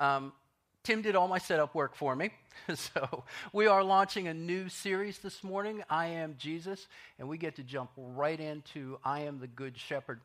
Um, 0.00 0.32
Tim 0.82 1.02
did 1.02 1.16
all 1.16 1.26
my 1.26 1.38
setup 1.38 1.74
work 1.74 1.96
for 1.96 2.14
me. 2.14 2.30
so 2.74 3.24
we 3.52 3.66
are 3.66 3.82
launching 3.82 4.28
a 4.28 4.34
new 4.34 4.68
series 4.68 5.18
this 5.18 5.42
morning, 5.42 5.82
I 5.90 6.06
Am 6.06 6.36
Jesus, 6.38 6.86
and 7.18 7.28
we 7.28 7.38
get 7.38 7.56
to 7.56 7.62
jump 7.62 7.90
right 7.96 8.38
into 8.38 8.98
I 9.04 9.20
Am 9.20 9.40
the 9.40 9.46
Good 9.46 9.76
Shepherd. 9.76 10.20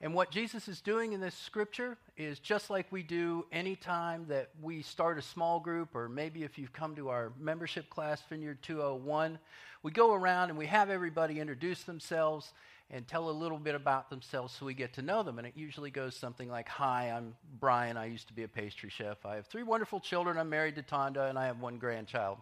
And 0.00 0.14
what 0.14 0.30
Jesus 0.30 0.66
is 0.66 0.80
doing 0.80 1.12
in 1.12 1.20
this 1.20 1.34
scripture 1.34 1.96
is 2.16 2.40
just 2.40 2.68
like 2.68 2.90
we 2.90 3.04
do 3.04 3.46
anytime 3.52 4.26
that 4.28 4.50
we 4.60 4.82
start 4.82 5.16
a 5.16 5.22
small 5.22 5.60
group, 5.60 5.94
or 5.94 6.08
maybe 6.08 6.42
if 6.42 6.58
you've 6.58 6.72
come 6.72 6.96
to 6.96 7.08
our 7.08 7.32
membership 7.38 7.88
class, 7.88 8.20
Vineyard 8.28 8.58
201, 8.62 9.38
we 9.84 9.92
go 9.92 10.12
around 10.12 10.50
and 10.50 10.58
we 10.58 10.66
have 10.66 10.90
everybody 10.90 11.38
introduce 11.38 11.84
themselves 11.84 12.52
and 12.92 13.08
tell 13.08 13.30
a 13.30 13.32
little 13.32 13.58
bit 13.58 13.74
about 13.74 14.10
themselves 14.10 14.54
so 14.54 14.66
we 14.66 14.74
get 14.74 14.92
to 14.92 15.02
know 15.02 15.22
them. 15.22 15.38
And 15.38 15.46
it 15.46 15.54
usually 15.56 15.90
goes 15.90 16.14
something 16.14 16.48
like 16.48 16.68
Hi, 16.68 17.10
I'm 17.10 17.34
Brian. 17.58 17.96
I 17.96 18.04
used 18.04 18.28
to 18.28 18.34
be 18.34 18.42
a 18.42 18.48
pastry 18.48 18.90
chef. 18.90 19.24
I 19.24 19.36
have 19.36 19.46
three 19.46 19.62
wonderful 19.62 19.98
children. 19.98 20.36
I'm 20.36 20.50
married 20.50 20.76
to 20.76 20.82
Tonda, 20.82 21.28
and 21.28 21.38
I 21.38 21.46
have 21.46 21.58
one 21.58 21.78
grandchild. 21.78 22.38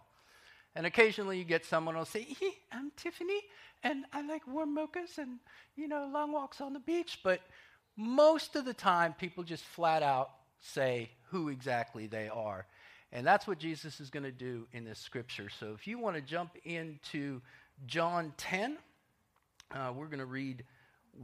And 0.75 0.85
occasionally 0.85 1.37
you 1.37 1.45
get 1.45 1.65
someone 1.65 1.95
who'll 1.95 2.05
say, 2.05 2.21
hey, 2.39 2.53
I'm 2.71 2.91
Tiffany, 2.97 3.41
and 3.83 4.05
I 4.13 4.21
like 4.21 4.45
warm 4.45 4.75
mochas 4.75 5.17
and, 5.17 5.39
you 5.75 5.87
know, 5.87 6.09
long 6.11 6.31
walks 6.31 6.61
on 6.61 6.73
the 6.73 6.79
beach. 6.79 7.19
But 7.23 7.41
most 7.97 8.55
of 8.55 8.65
the 8.65 8.73
time, 8.73 9.13
people 9.13 9.43
just 9.43 9.63
flat 9.63 10.03
out 10.03 10.31
say 10.59 11.11
who 11.29 11.49
exactly 11.49 12.07
they 12.07 12.29
are. 12.29 12.65
And 13.11 13.25
that's 13.25 13.47
what 13.47 13.57
Jesus 13.57 13.99
is 13.99 14.09
going 14.09 14.23
to 14.23 14.31
do 14.31 14.67
in 14.71 14.85
this 14.85 14.99
scripture. 14.99 15.49
So 15.49 15.73
if 15.73 15.87
you 15.87 15.97
want 15.97 16.15
to 16.15 16.21
jump 16.21 16.55
into 16.63 17.41
John 17.85 18.33
10, 18.37 18.77
uh, 19.73 19.91
we're 19.95 20.07
going 20.07 20.19
to 20.19 20.25
read 20.25 20.63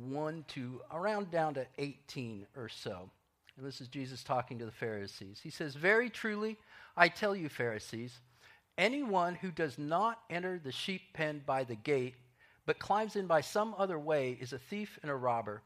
1 0.09 0.45
to 0.49 0.81
around 0.91 1.31
down 1.31 1.53
to 1.55 1.65
18 1.77 2.45
or 2.55 2.69
so. 2.69 3.09
And 3.57 3.65
this 3.65 3.81
is 3.81 3.87
Jesus 3.87 4.23
talking 4.23 4.59
to 4.59 4.65
the 4.65 4.71
Pharisees. 4.71 5.39
He 5.41 5.49
says, 5.49 5.75
Very 5.75 6.09
truly, 6.09 6.57
I 6.95 7.07
tell 7.09 7.35
you, 7.35 7.49
Pharisees, 7.49 8.19
anyone 8.77 9.35
who 9.35 9.51
does 9.51 9.77
not 9.77 10.19
enter 10.29 10.59
the 10.59 10.71
sheep 10.71 11.01
pen 11.13 11.41
by 11.45 11.63
the 11.63 11.75
gate, 11.75 12.15
but 12.65 12.79
climbs 12.79 13.15
in 13.15 13.27
by 13.27 13.41
some 13.41 13.73
other 13.77 13.97
way, 13.97 14.37
is 14.39 14.53
a 14.53 14.59
thief 14.59 14.99
and 15.01 15.09
a 15.09 15.15
robber. 15.15 15.61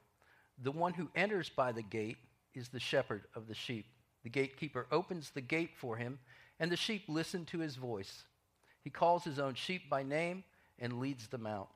The 0.64 0.72
one 0.72 0.94
who 0.94 1.10
enters 1.16 1.50
by 1.50 1.72
the 1.72 1.82
gate 1.82 2.18
is 2.54 2.70
the 2.70 2.80
shepherd 2.80 3.24
of 3.36 3.48
the 3.48 3.56
sheep. 3.56 3.86
The 4.24 4.30
gatekeeper 4.30 4.88
opens 4.92 5.32
the 5.32 5.42
gate 5.42 5.72
for 5.76 5.98
him, 5.98 6.20
and 6.60 6.72
the 6.72 6.78
sheep 6.78 7.04
listen 7.08 7.46
to 7.46 7.60
his 7.60 7.76
voice. 7.76 8.24
He 8.84 8.90
calls 8.90 9.24
his 9.24 9.40
own 9.40 9.56
sheep 9.56 9.90
by 9.90 10.04
name 10.04 10.44
and 10.80 11.00
leads 11.00 11.28
them 11.28 11.48
out. 11.48 11.70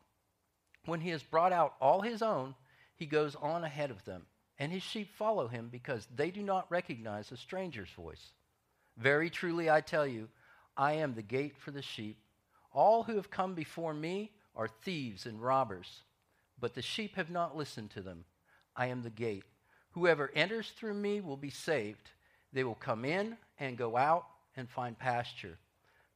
When 0.85 1.01
he 1.01 1.09
has 1.09 1.23
brought 1.23 1.51
out 1.51 1.75
all 1.81 2.01
his 2.01 2.21
own, 2.21 2.55
he 2.95 3.05
goes 3.05 3.35
on 3.35 3.63
ahead 3.63 3.91
of 3.91 4.03
them, 4.05 4.25
and 4.59 4.71
his 4.71 4.83
sheep 4.83 5.13
follow 5.15 5.47
him 5.47 5.69
because 5.71 6.07
they 6.15 6.31
do 6.31 6.41
not 6.41 6.69
recognize 6.71 7.31
a 7.31 7.37
stranger's 7.37 7.89
voice. 7.91 8.31
Very 8.97 9.29
truly, 9.29 9.69
I 9.69 9.81
tell 9.81 10.07
you, 10.07 10.29
I 10.77 10.93
am 10.93 11.13
the 11.13 11.21
gate 11.21 11.57
for 11.57 11.71
the 11.71 11.81
sheep. 11.81 12.17
All 12.71 13.03
who 13.03 13.15
have 13.15 13.31
come 13.31 13.55
before 13.55 13.93
me 13.93 14.31
are 14.55 14.67
thieves 14.67 15.25
and 15.25 15.41
robbers, 15.41 16.03
but 16.59 16.73
the 16.73 16.81
sheep 16.81 17.15
have 17.15 17.29
not 17.29 17.57
listened 17.57 17.91
to 17.91 18.01
them. 18.01 18.25
I 18.75 18.87
am 18.87 19.01
the 19.01 19.09
gate. 19.09 19.43
Whoever 19.91 20.31
enters 20.35 20.69
through 20.69 20.93
me 20.93 21.21
will 21.21 21.37
be 21.37 21.49
saved. 21.49 22.11
They 22.53 22.63
will 22.63 22.75
come 22.75 23.05
in 23.05 23.37
and 23.59 23.77
go 23.77 23.97
out 23.97 24.25
and 24.55 24.69
find 24.69 24.97
pasture. 24.97 25.57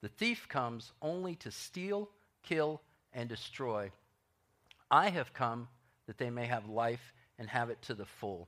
The 0.02 0.10
thief 0.10 0.48
comes 0.48 0.92
only 1.02 1.36
to 1.36 1.52
steal, 1.52 2.10
kill, 2.44 2.82
and 3.14 3.28
destroy. 3.28 3.92
I 4.92 5.10
have 5.10 5.34
come 5.34 5.68
that 6.08 6.18
they 6.18 6.30
may 6.30 6.46
have 6.46 6.68
life 6.68 7.14
and 7.38 7.48
have 7.48 7.70
it 7.70 7.82
to 7.84 7.94
the 7.94 8.06
full. 8.06 8.48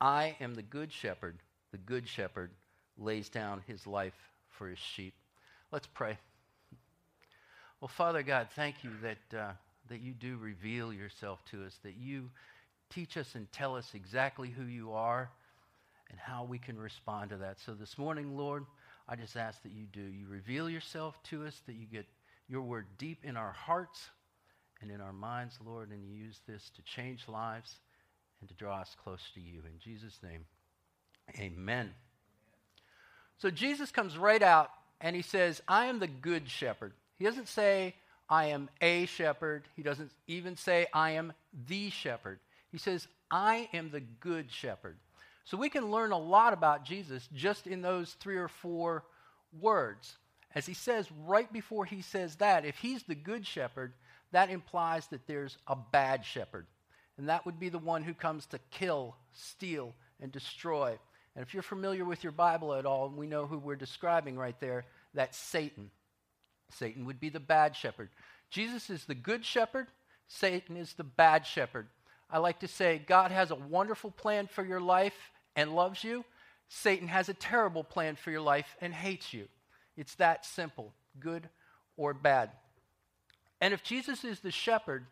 I 0.00 0.36
am 0.40 0.54
the 0.54 0.62
good 0.62 0.92
shepherd. 0.92 1.38
The 1.72 1.78
good 1.78 2.06
shepherd 2.06 2.50
lays 2.98 3.28
down 3.28 3.62
his 3.66 3.86
life 3.86 4.14
for 4.50 4.68
his 4.68 4.78
sheep. 4.78 5.14
Let's 5.72 5.86
pray. 5.86 6.18
Well, 7.80 7.88
Father 7.88 8.22
God, 8.22 8.48
thank 8.54 8.84
you 8.84 8.90
that, 9.02 9.38
uh, 9.38 9.52
that 9.88 10.00
you 10.00 10.12
do 10.12 10.36
reveal 10.36 10.92
yourself 10.92 11.42
to 11.46 11.64
us, 11.64 11.78
that 11.82 11.96
you 11.96 12.30
teach 12.90 13.16
us 13.16 13.34
and 13.34 13.50
tell 13.52 13.76
us 13.76 13.92
exactly 13.94 14.50
who 14.50 14.64
you 14.64 14.92
are 14.92 15.30
and 16.10 16.18
how 16.18 16.44
we 16.44 16.58
can 16.58 16.78
respond 16.78 17.30
to 17.30 17.36
that. 17.38 17.58
So 17.60 17.72
this 17.72 17.96
morning, 17.96 18.36
Lord, 18.36 18.66
I 19.08 19.16
just 19.16 19.36
ask 19.36 19.62
that 19.62 19.72
you 19.72 19.86
do. 19.92 20.02
You 20.02 20.26
reveal 20.28 20.68
yourself 20.68 21.18
to 21.30 21.46
us, 21.46 21.62
that 21.66 21.76
you 21.76 21.86
get 21.86 22.06
your 22.48 22.62
word 22.62 22.86
deep 22.98 23.24
in 23.24 23.36
our 23.36 23.52
hearts 23.52 24.10
and 24.80 24.90
in 24.90 25.00
our 25.00 25.12
minds, 25.12 25.58
Lord, 25.64 25.90
and 25.90 26.08
use 26.08 26.40
this 26.46 26.70
to 26.76 26.82
change 26.82 27.28
lives 27.28 27.76
and 28.40 28.48
to 28.48 28.54
draw 28.54 28.80
us 28.80 28.96
close 29.02 29.22
to 29.34 29.40
you. 29.40 29.60
In 29.66 29.78
Jesus' 29.78 30.18
name, 30.22 30.46
amen. 31.38 31.90
So 33.38 33.50
Jesus 33.50 33.90
comes 33.90 34.16
right 34.16 34.42
out 34.42 34.70
and 35.00 35.14
he 35.14 35.22
says, 35.22 35.62
I 35.68 35.86
am 35.86 35.98
the 35.98 36.06
good 36.06 36.48
shepherd. 36.48 36.92
He 37.18 37.24
doesn't 37.24 37.48
say, 37.48 37.94
I 38.28 38.46
am 38.46 38.68
a 38.80 39.06
shepherd. 39.06 39.64
He 39.76 39.82
doesn't 39.82 40.12
even 40.26 40.56
say, 40.56 40.86
I 40.92 41.12
am 41.12 41.32
the 41.66 41.90
shepherd. 41.90 42.38
He 42.70 42.78
says, 42.78 43.08
I 43.30 43.68
am 43.72 43.90
the 43.90 44.00
good 44.00 44.50
shepherd. 44.50 44.96
So 45.44 45.56
we 45.56 45.68
can 45.68 45.90
learn 45.90 46.12
a 46.12 46.18
lot 46.18 46.52
about 46.52 46.84
Jesus 46.84 47.28
just 47.34 47.66
in 47.66 47.82
those 47.82 48.12
three 48.20 48.36
or 48.36 48.48
four 48.48 49.04
words. 49.58 50.16
As 50.54 50.66
he 50.66 50.74
says 50.74 51.08
right 51.26 51.52
before 51.52 51.84
he 51.84 52.02
says 52.02 52.36
that, 52.36 52.64
if 52.64 52.76
he's 52.78 53.02
the 53.02 53.14
good 53.14 53.46
shepherd, 53.46 53.92
that 54.32 54.50
implies 54.50 55.06
that 55.08 55.26
there's 55.26 55.56
a 55.66 55.76
bad 55.76 56.24
shepherd. 56.24 56.66
And 57.18 57.28
that 57.28 57.44
would 57.44 57.58
be 57.58 57.68
the 57.68 57.78
one 57.78 58.02
who 58.02 58.14
comes 58.14 58.46
to 58.46 58.58
kill, 58.70 59.16
steal, 59.32 59.94
and 60.20 60.32
destroy. 60.32 60.98
And 61.34 61.44
if 61.44 61.52
you're 61.52 61.62
familiar 61.62 62.04
with 62.04 62.22
your 62.22 62.32
Bible 62.32 62.74
at 62.74 62.86
all, 62.86 63.08
we 63.10 63.26
know 63.26 63.46
who 63.46 63.58
we're 63.58 63.76
describing 63.76 64.36
right 64.36 64.58
there, 64.60 64.84
that's 65.14 65.36
Satan. 65.36 65.90
Satan 66.70 67.04
would 67.06 67.20
be 67.20 67.28
the 67.28 67.40
bad 67.40 67.76
shepherd. 67.76 68.08
Jesus 68.50 68.90
is 68.90 69.04
the 69.04 69.14
good 69.14 69.44
shepherd, 69.44 69.88
Satan 70.28 70.76
is 70.76 70.94
the 70.94 71.04
bad 71.04 71.46
shepherd. 71.46 71.88
I 72.30 72.38
like 72.38 72.60
to 72.60 72.68
say 72.68 73.02
God 73.04 73.32
has 73.32 73.50
a 73.50 73.56
wonderful 73.56 74.12
plan 74.12 74.46
for 74.46 74.64
your 74.64 74.80
life 74.80 75.30
and 75.56 75.74
loves 75.74 76.04
you. 76.04 76.24
Satan 76.68 77.08
has 77.08 77.28
a 77.28 77.34
terrible 77.34 77.82
plan 77.82 78.14
for 78.14 78.30
your 78.30 78.40
life 78.40 78.76
and 78.80 78.94
hates 78.94 79.34
you. 79.34 79.48
It's 79.96 80.14
that 80.16 80.46
simple, 80.46 80.94
good 81.18 81.48
or 81.96 82.14
bad. 82.14 82.50
And 83.60 83.74
if 83.74 83.82
Jesus 83.82 84.24
is 84.24 84.40
the 84.40 84.50
shepherd, 84.50 85.06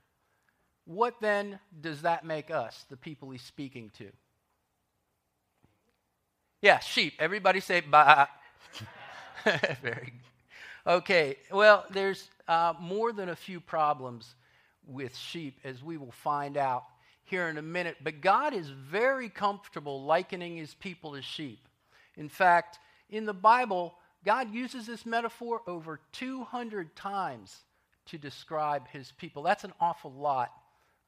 what 0.84 1.20
then 1.20 1.58
does 1.80 2.02
that 2.02 2.24
make 2.24 2.50
us, 2.50 2.86
the 2.88 2.96
people 2.96 3.30
he's 3.30 3.42
speaking 3.42 3.90
to? 3.98 4.06
Yeah, 6.62 6.78
sheep. 6.78 7.14
Everybody 7.18 7.60
say 7.60 7.80
ba. 7.80 8.28
Very 9.44 10.12
good. 10.12 10.12
Okay, 10.86 11.36
well, 11.52 11.84
there's 11.90 12.30
uh, 12.48 12.72
more 12.80 13.12
than 13.12 13.28
a 13.28 13.36
few 13.36 13.60
problems 13.60 14.34
with 14.86 15.14
sheep, 15.14 15.58
as 15.62 15.82
we 15.82 15.98
will 15.98 16.10
find 16.10 16.56
out 16.56 16.84
here 17.24 17.48
in 17.48 17.58
a 17.58 17.62
minute. 17.62 17.98
But 18.02 18.22
God 18.22 18.54
is 18.54 18.70
very 18.70 19.28
comfortable 19.28 20.04
likening 20.04 20.56
his 20.56 20.72
people 20.72 21.14
to 21.14 21.20
sheep. 21.20 21.68
In 22.16 22.30
fact, 22.30 22.78
in 23.10 23.26
the 23.26 23.34
Bible, 23.34 23.94
God 24.24 24.52
uses 24.52 24.86
this 24.86 25.04
metaphor 25.04 25.60
over 25.66 26.00
200 26.12 26.96
times 26.96 27.60
to 28.08 28.18
describe 28.18 28.88
his 28.88 29.12
people. 29.12 29.42
That's 29.42 29.64
an 29.64 29.72
awful 29.80 30.12
lot. 30.12 30.50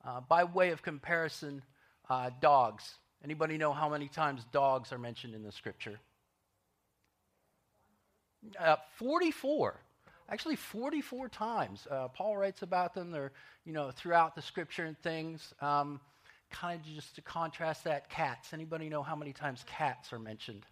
Uh, 0.05 0.21
by 0.21 0.45
way 0.45 0.71
of 0.71 0.83
comparison, 0.83 1.63
uh, 2.09 2.31
dogs. 2.41 2.95
Anybody 3.23 3.59
know 3.59 3.73
how 3.73 3.89
many 3.89 4.09
times 4.09 4.45
dogs 4.51 4.93
are 4.93 4.99
mentioned 4.99 5.35
in 5.35 5.43
the 5.43 5.53
scripture? 5.53 5.99
Uh, 8.59 8.77
44. 8.99 9.79
Actually, 10.31 10.57
44 10.57 11.29
times. 11.29 11.87
Uh, 11.91 12.09
Paul 12.09 12.37
writes 12.37 12.63
about 12.63 12.95
them. 12.95 13.11
They're, 13.11 13.33
you 13.65 13.73
know, 13.73 13.91
throughout 13.91 14.35
the 14.35 14.43
scripture 14.43 14.85
and 14.85 14.99
things. 15.01 15.53
Um, 15.61 16.01
kind 16.51 16.81
of 16.81 16.87
just 16.87 17.17
to 17.17 17.23
contrast 17.23 17.85
that, 17.85 18.09
cats. 18.09 18.53
Anybody 18.53 18.89
know 18.89 19.03
how 19.03 19.17
many 19.17 19.33
times 19.33 19.65
cats 19.67 20.13
are 20.13 20.19
mentioned? 20.19 20.65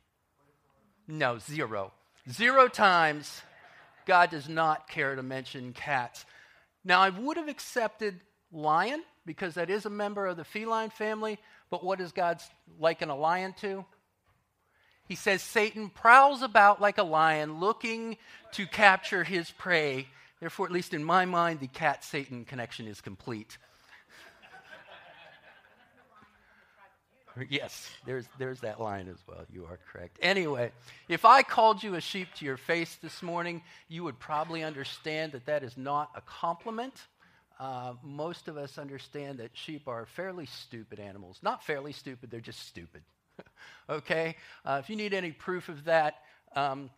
No, 1.06 1.38
zero. 1.38 1.92
Zero 2.30 2.68
times 2.68 3.42
God 4.08 4.30
does 4.30 4.48
not 4.48 4.88
care 4.88 5.14
to 5.14 5.22
mention 5.22 5.74
cats. 5.74 6.24
Now, 6.82 7.00
I 7.00 7.10
would 7.10 7.36
have 7.36 7.48
accepted 7.48 8.18
lion 8.50 9.02
because 9.26 9.54
that 9.54 9.68
is 9.68 9.84
a 9.84 9.90
member 9.90 10.26
of 10.26 10.38
the 10.38 10.44
feline 10.44 10.88
family. 10.88 11.38
But 11.68 11.84
what 11.84 11.98
does 11.98 12.12
God 12.12 12.40
liken 12.80 13.10
a 13.10 13.14
lion 13.14 13.54
to? 13.60 13.84
He 15.06 15.14
says 15.14 15.42
Satan 15.42 15.90
prowls 15.90 16.40
about 16.40 16.80
like 16.80 16.96
a 16.96 17.02
lion 17.02 17.60
looking 17.60 18.16
to 18.52 18.66
capture 18.66 19.24
his 19.24 19.50
prey. 19.50 20.08
Therefore, 20.40 20.64
at 20.64 20.72
least 20.72 20.94
in 20.94 21.04
my 21.04 21.26
mind, 21.26 21.60
the 21.60 21.66
cat 21.66 22.02
Satan 22.02 22.46
connection 22.46 22.86
is 22.86 23.02
complete. 23.02 23.58
yes, 27.48 27.90
there's, 28.06 28.26
there's 28.38 28.60
that 28.60 28.80
line 28.80 29.08
as 29.08 29.18
well. 29.26 29.44
You 29.52 29.64
are 29.64 29.78
correct. 29.90 30.18
Anyway, 30.22 30.72
if 31.08 31.24
I 31.24 31.42
called 31.42 31.82
you 31.82 31.94
a 31.94 32.00
sheep 32.00 32.28
to 32.36 32.44
your 32.44 32.56
face 32.56 32.96
this 33.02 33.22
morning, 33.22 33.62
you 33.88 34.04
would 34.04 34.18
probably 34.18 34.62
understand 34.62 35.32
that 35.32 35.46
that 35.46 35.62
is 35.62 35.76
not 35.76 36.10
a 36.14 36.20
compliment. 36.22 36.94
Uh, 37.58 37.94
most 38.02 38.48
of 38.48 38.56
us 38.56 38.78
understand 38.78 39.38
that 39.38 39.50
sheep 39.52 39.88
are 39.88 40.06
fairly 40.06 40.46
stupid 40.46 41.00
animals. 41.00 41.38
Not 41.42 41.64
fairly 41.64 41.92
stupid, 41.92 42.30
they're 42.30 42.40
just 42.40 42.66
stupid. 42.66 43.02
okay? 43.90 44.36
Uh, 44.64 44.80
if 44.82 44.88
you 44.90 44.96
need 44.96 45.14
any 45.14 45.32
proof 45.32 45.68
of 45.68 45.84
that, 45.84 46.16
um, 46.54 46.90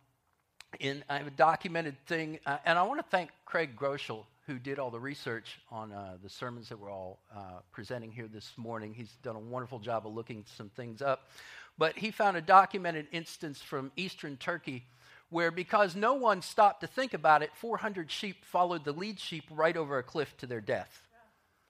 in, 0.79 1.03
I 1.09 1.17
have 1.17 1.27
a 1.27 1.31
documented 1.31 1.97
thing, 2.05 2.39
uh, 2.45 2.57
and 2.65 2.79
I 2.79 2.83
want 2.83 2.99
to 2.99 3.05
thank 3.09 3.31
Craig 3.45 3.75
Groeschel, 3.75 4.25
who 4.47 4.57
did 4.57 4.79
all 4.79 4.89
the 4.89 4.99
research 4.99 5.59
on 5.69 5.91
uh, 5.91 6.17
the 6.21 6.29
sermons 6.29 6.69
that 6.69 6.79
we're 6.79 6.91
all 6.91 7.19
uh, 7.35 7.59
presenting 7.71 8.11
here 8.11 8.27
this 8.27 8.51
morning. 8.57 8.93
He's 8.93 9.15
done 9.23 9.35
a 9.35 9.39
wonderful 9.39 9.79
job 9.79 10.07
of 10.07 10.13
looking 10.13 10.45
some 10.57 10.69
things 10.69 11.01
up. 11.01 11.29
But 11.77 11.97
he 11.97 12.11
found 12.11 12.37
a 12.37 12.41
documented 12.41 13.07
instance 13.11 13.61
from 13.61 13.91
eastern 13.95 14.37
Turkey 14.37 14.85
where, 15.29 15.51
because 15.51 15.95
no 15.95 16.15
one 16.15 16.41
stopped 16.41 16.81
to 16.81 16.87
think 16.87 17.13
about 17.13 17.41
it, 17.41 17.51
400 17.55 18.11
sheep 18.11 18.43
followed 18.43 18.83
the 18.83 18.91
lead 18.91 19.19
sheep 19.19 19.45
right 19.49 19.77
over 19.77 19.97
a 19.97 20.03
cliff 20.03 20.35
to 20.37 20.45
their 20.45 20.59
death. 20.59 21.07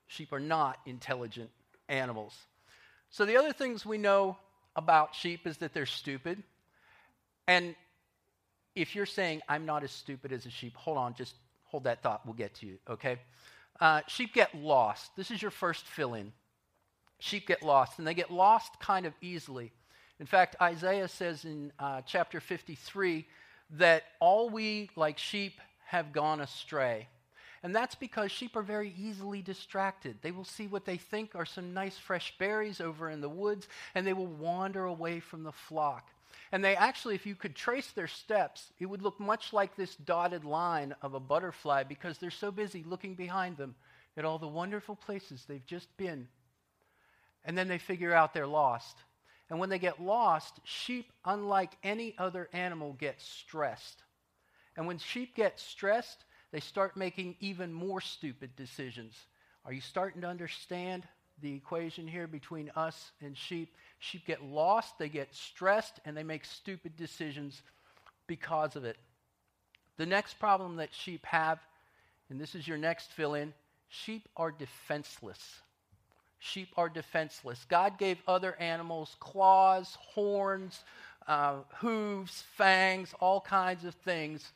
Sheep 0.08 0.34
are 0.34 0.40
not 0.40 0.80
intelligent 0.86 1.52
animals. 1.88 2.36
So, 3.12 3.26
the 3.26 3.38
other 3.38 3.54
things 3.54 3.86
we 3.86 3.98
know 3.98 4.38
about 4.76 5.14
sheep 5.14 5.46
is 5.46 5.58
that 5.58 5.74
they're 5.74 5.86
stupid. 5.86 6.42
And 7.48 7.76
if 8.76 8.96
you're 8.96 9.06
saying, 9.06 9.42
I'm 9.48 9.66
not 9.66 9.84
as 9.84 9.92
stupid 9.92 10.32
as 10.32 10.46
a 10.46 10.50
sheep, 10.50 10.76
hold 10.76 10.98
on, 10.98 11.14
just 11.14 11.36
hold 11.72 11.86
that 11.86 12.04
thought. 12.04 12.26
We'll 12.26 12.36
get 12.36 12.54
to 12.56 12.66
you, 12.66 12.78
okay? 12.90 13.18
Uh, 13.80 14.02
sheep 14.08 14.34
get 14.34 14.54
lost. 14.54 15.16
This 15.16 15.32
is 15.32 15.42
your 15.42 15.52
first 15.52 15.86
fill 15.86 16.14
in. 16.14 16.34
Sheep 17.20 17.48
get 17.48 17.64
lost, 17.64 17.98
and 17.98 18.08
they 18.08 18.14
get 18.14 18.32
lost 18.32 18.80
kind 18.80 19.06
of 19.06 19.14
easily. 19.22 19.72
In 20.20 20.26
fact, 20.26 20.56
Isaiah 20.62 21.08
says 21.08 21.46
in 21.46 21.72
uh, 21.80 22.02
chapter 22.06 22.40
53 22.40 23.26
that 23.78 24.04
all 24.20 24.50
we, 24.50 24.90
like 24.96 25.18
sheep, 25.18 25.60
have 25.88 26.14
gone 26.14 26.42
astray. 26.42 27.08
And 27.64 27.76
that's 27.76 27.96
because 27.96 28.32
sheep 28.32 28.56
are 28.56 28.64
very 28.64 28.94
easily 28.98 29.42
distracted. 29.42 30.18
They 30.22 30.32
will 30.32 30.46
see 30.46 30.68
what 30.68 30.86
they 30.86 30.98
think 30.98 31.36
are 31.36 31.46
some 31.46 31.74
nice 31.74 31.98
fresh 31.98 32.34
berries 32.40 32.82
over 32.82 33.10
in 33.10 33.22
the 33.22 33.30
woods, 33.30 33.68
and 33.94 34.06
they 34.06 34.14
will 34.14 34.28
wander 34.28 34.86
away 34.86 35.20
from 35.20 35.44
the 35.44 35.52
flock. 35.52 36.10
And 36.52 36.64
they 36.64 36.76
actually, 36.76 37.16
if 37.16 37.26
you 37.26 37.36
could 37.36 37.56
trace 37.56 37.92
their 37.92 38.08
steps, 38.08 38.72
it 38.80 38.86
would 38.86 39.02
look 39.02 39.20
much 39.20 39.54
like 39.54 39.76
this 39.76 39.96
dotted 39.96 40.44
line 40.44 40.96
of 41.02 41.14
a 41.14 41.20
butterfly 41.20 41.84
because 41.84 42.18
they're 42.18 42.32
so 42.32 42.52
busy 42.52 42.84
looking 42.84 43.16
behind 43.16 43.58
them 43.58 43.76
at 44.18 44.26
all 44.26 44.38
the 44.38 44.48
wonderful 44.48 44.96
places 44.96 45.46
they've 45.48 45.66
just 45.66 45.96
been. 45.98 46.28
And 47.46 47.58
then 47.58 47.68
they 47.68 47.78
figure 47.78 48.14
out 48.14 48.34
they're 48.34 48.48
lost. 48.48 48.98
And 49.50 49.60
when 49.60 49.70
they 49.70 49.80
get 49.80 50.02
lost, 50.02 50.60
sheep, 50.64 51.12
unlike 51.26 51.72
any 51.84 52.16
other 52.18 52.50
animal, 52.54 52.94
get 52.94 53.20
stressed. 53.20 54.04
And 54.78 54.88
when 54.88 54.98
sheep 54.98 55.36
get 55.36 55.60
stressed, 55.60 56.24
they 56.52 56.60
start 56.60 56.98
making 56.98 57.36
even 57.40 57.74
more 57.74 58.02
stupid 58.02 58.56
decisions. 58.56 59.16
Are 59.66 59.74
you 59.74 59.82
starting 59.82 60.22
to 60.22 60.28
understand 60.28 61.08
the 61.42 61.54
equation 61.54 62.08
here 62.08 62.28
between 62.28 62.72
us 62.76 63.12
and 63.22 63.38
sheep? 63.38 63.74
Sheep 64.00 64.26
get 64.26 64.44
lost, 64.44 64.98
they 64.98 65.10
get 65.10 65.34
stressed, 65.34 66.00
and 66.06 66.16
they 66.16 66.24
make 66.24 66.46
stupid 66.46 66.96
decisions 66.98 67.62
because 68.28 68.76
of 68.76 68.86
it. 68.86 68.98
The 69.98 70.06
next 70.06 70.40
problem 70.40 70.78
that 70.78 70.94
sheep 70.94 71.26
have, 71.26 71.60
and 72.30 72.40
this 72.40 72.56
is 72.56 72.68
your 72.68 72.78
next 72.78 73.12
fill 73.12 73.34
in 73.36 73.54
sheep 73.90 74.30
are 74.38 74.52
defenseless. 74.52 75.60
Sheep 76.40 76.70
are 76.78 76.90
defenseless. 76.90 77.66
God 77.70 77.98
gave 77.98 78.18
other 78.28 78.56
animals 78.60 79.16
claws, 79.20 79.98
horns, 80.02 80.84
uh, 81.28 81.58
hooves, 81.76 82.44
fangs, 82.56 83.14
all 83.20 83.42
kinds 83.42 83.86
of 83.86 83.94
things 83.96 84.52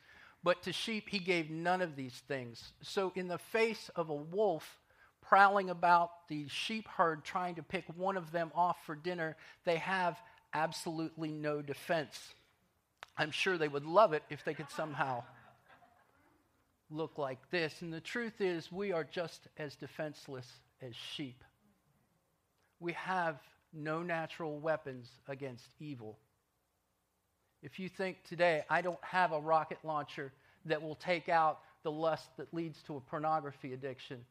but 0.46 0.62
to 0.62 0.72
sheep, 0.72 1.08
he 1.08 1.18
gave 1.18 1.50
none 1.50 1.82
of 1.82 1.96
these 1.96 2.22
things. 2.28 2.72
So, 2.80 3.10
in 3.16 3.26
the 3.26 3.36
face 3.36 3.90
of 3.96 4.10
a 4.10 4.14
wolf 4.14 4.78
prowling 5.28 5.70
about 5.70 6.28
the 6.28 6.46
sheep 6.48 6.86
herd 6.88 7.24
trying 7.24 7.56
to 7.56 7.62
pick 7.62 7.84
one 7.96 8.16
of 8.16 8.32
them 8.32 8.50
off 8.54 8.76
for 8.84 8.94
dinner, 8.94 9.36
they 9.64 9.76
have 9.76 10.20
absolutely 10.54 11.30
no 11.30 11.62
defense. 11.62 12.34
I'm 13.18 13.30
sure 13.30 13.58
they 13.58 13.68
would 13.68 13.84
love 13.84 14.12
it 14.12 14.22
if 14.30 14.44
they 14.44 14.54
could 14.54 14.70
somehow 14.70 15.24
look 16.90 17.18
like 17.18 17.38
this. 17.50 17.82
And 17.82 17.92
the 17.92 18.00
truth 18.00 18.40
is, 18.40 18.70
we 18.70 18.92
are 18.92 19.04
just 19.04 19.48
as 19.58 19.74
defenseless 19.76 20.46
as 20.82 20.94
sheep. 20.94 21.42
We 22.78 22.92
have 22.92 23.36
no 23.72 24.02
natural 24.02 24.58
weapons 24.58 25.08
against 25.28 25.66
evil. 25.80 26.18
If 27.62 27.78
you 27.78 27.88
think 27.88 28.22
today, 28.24 28.62
I 28.70 28.82
don't 28.82 29.02
have 29.02 29.32
a 29.32 29.40
rocket 29.40 29.78
launcher 29.82 30.32
that 30.66 30.82
will 30.82 30.94
take 30.94 31.28
out 31.28 31.60
the 31.82 31.90
lust 31.90 32.28
that 32.36 32.52
leads 32.52 32.82
to 32.82 32.96
a 32.96 33.00
pornography 33.00 33.72
addiction, 33.72 34.24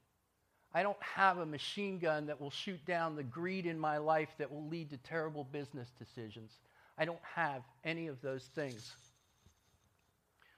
I 0.75 0.83
don't 0.83 1.01
have 1.01 1.37
a 1.37 1.45
machine 1.45 1.99
gun 1.99 2.25
that 2.25 2.41
will 2.41 2.51
shoot 2.51 2.85
down 2.85 3.15
the 3.15 3.23
greed 3.23 3.65
in 3.65 3.79
my 3.79 3.97
life 3.97 4.27
that 4.39 4.51
will 4.51 4.67
lead 4.67 4.89
to 4.89 4.97
terrible 4.97 5.45
business 5.45 5.87
decisions. 5.97 6.51
I 6.97 7.05
don't 7.05 7.17
have 7.33 7.61
any 7.85 8.07
of 8.07 8.21
those 8.21 8.43
things. 8.53 8.93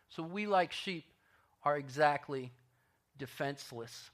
So 0.10 0.24
we, 0.24 0.48
like 0.48 0.72
sheep, 0.72 1.06
are 1.64 1.78
exactly 1.78 2.52
defenseless. 3.20 4.10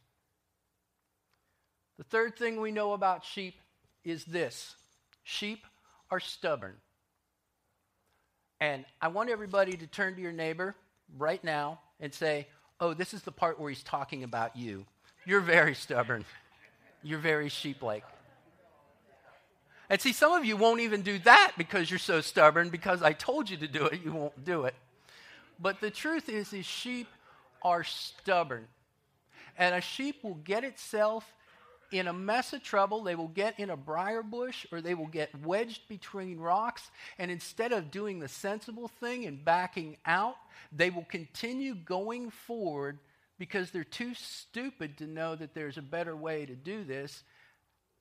The 1.98 2.04
third 2.04 2.38
thing 2.38 2.60
we 2.60 2.72
know 2.72 2.92
about 2.92 3.24
sheep 3.24 3.56
is 4.04 4.26
this 4.26 4.76
sheep 5.24 5.66
are 6.12 6.20
stubborn. 6.20 6.76
And 8.60 8.84
I 9.02 9.08
want 9.08 9.30
everybody 9.30 9.78
to 9.78 9.88
turn 9.88 10.16
to 10.16 10.22
your 10.22 10.34
neighbor 10.34 10.76
right 11.18 11.42
now 11.46 11.80
and 12.02 12.14
say, 12.14 12.48
Oh, 12.82 12.94
this 12.94 13.14
is 13.14 13.22
the 13.22 13.32
part 13.32 13.58
where 13.58 13.70
he's 13.70 13.84
talking 13.84 14.24
about 14.24 14.58
you. 14.58 14.86
You're 15.26 15.42
very 15.42 15.76
stubborn. 15.76 16.26
You're 17.02 17.20
very 17.20 17.50
sheep 17.50 17.82
like. 17.82 18.04
And 19.90 20.02
see, 20.02 20.14
some 20.14 20.34
of 20.34 20.46
you 20.46 20.58
won't 20.58 20.80
even 20.80 21.02
do 21.02 21.20
that 21.20 21.54
because 21.58 21.90
you're 21.90 22.00
so 22.00 22.22
stubborn, 22.22 22.70
because 22.70 23.04
I 23.04 23.14
told 23.14 23.50
you 23.50 23.58
to 23.58 23.68
do 23.68 23.86
it, 23.86 24.02
you 24.04 24.12
won't 24.12 24.44
do 24.44 24.64
it. 24.64 24.76
But 25.60 25.82
the 25.82 25.92
truth 25.92 26.30
is, 26.30 26.52
is 26.54 26.66
sheep 26.66 27.08
are 27.62 27.84
stubborn. 27.84 28.68
And 29.58 29.76
a 29.76 29.82
sheep 29.82 30.24
will 30.24 30.36
get 30.36 30.64
itself 30.64 31.32
in 31.92 32.08
a 32.08 32.14
mess 32.14 32.54
of 32.54 32.64
trouble. 32.64 33.04
They 33.04 33.16
will 33.16 33.28
get 33.28 33.60
in 33.60 33.70
a 33.70 33.78
briar 33.78 34.24
bush 34.24 34.66
or 34.72 34.82
they 34.82 34.96
will 34.96 35.08
get 35.08 35.30
wedged 35.46 35.88
between 35.88 36.40
rocks. 36.40 36.90
And 37.20 37.30
instead 37.30 37.72
of 37.72 37.92
doing 37.92 38.20
the 38.20 38.28
sensible 38.28 38.88
thing 38.88 39.26
and 39.26 39.46
backing 39.46 39.98
out, 40.06 40.36
they 40.72 40.90
will 40.90 41.06
continue 41.06 41.76
going 41.76 42.32
forward 42.32 42.98
because 43.44 43.72
they're 43.72 43.84
too 43.84 44.14
stupid 44.14 44.98
to 44.98 45.06
know 45.06 45.36
that 45.36 45.54
there's 45.54 45.78
a 45.78 45.82
better 45.82 46.16
way 46.16 46.46
to 46.46 46.56
do 46.56 46.86
this 46.86 47.24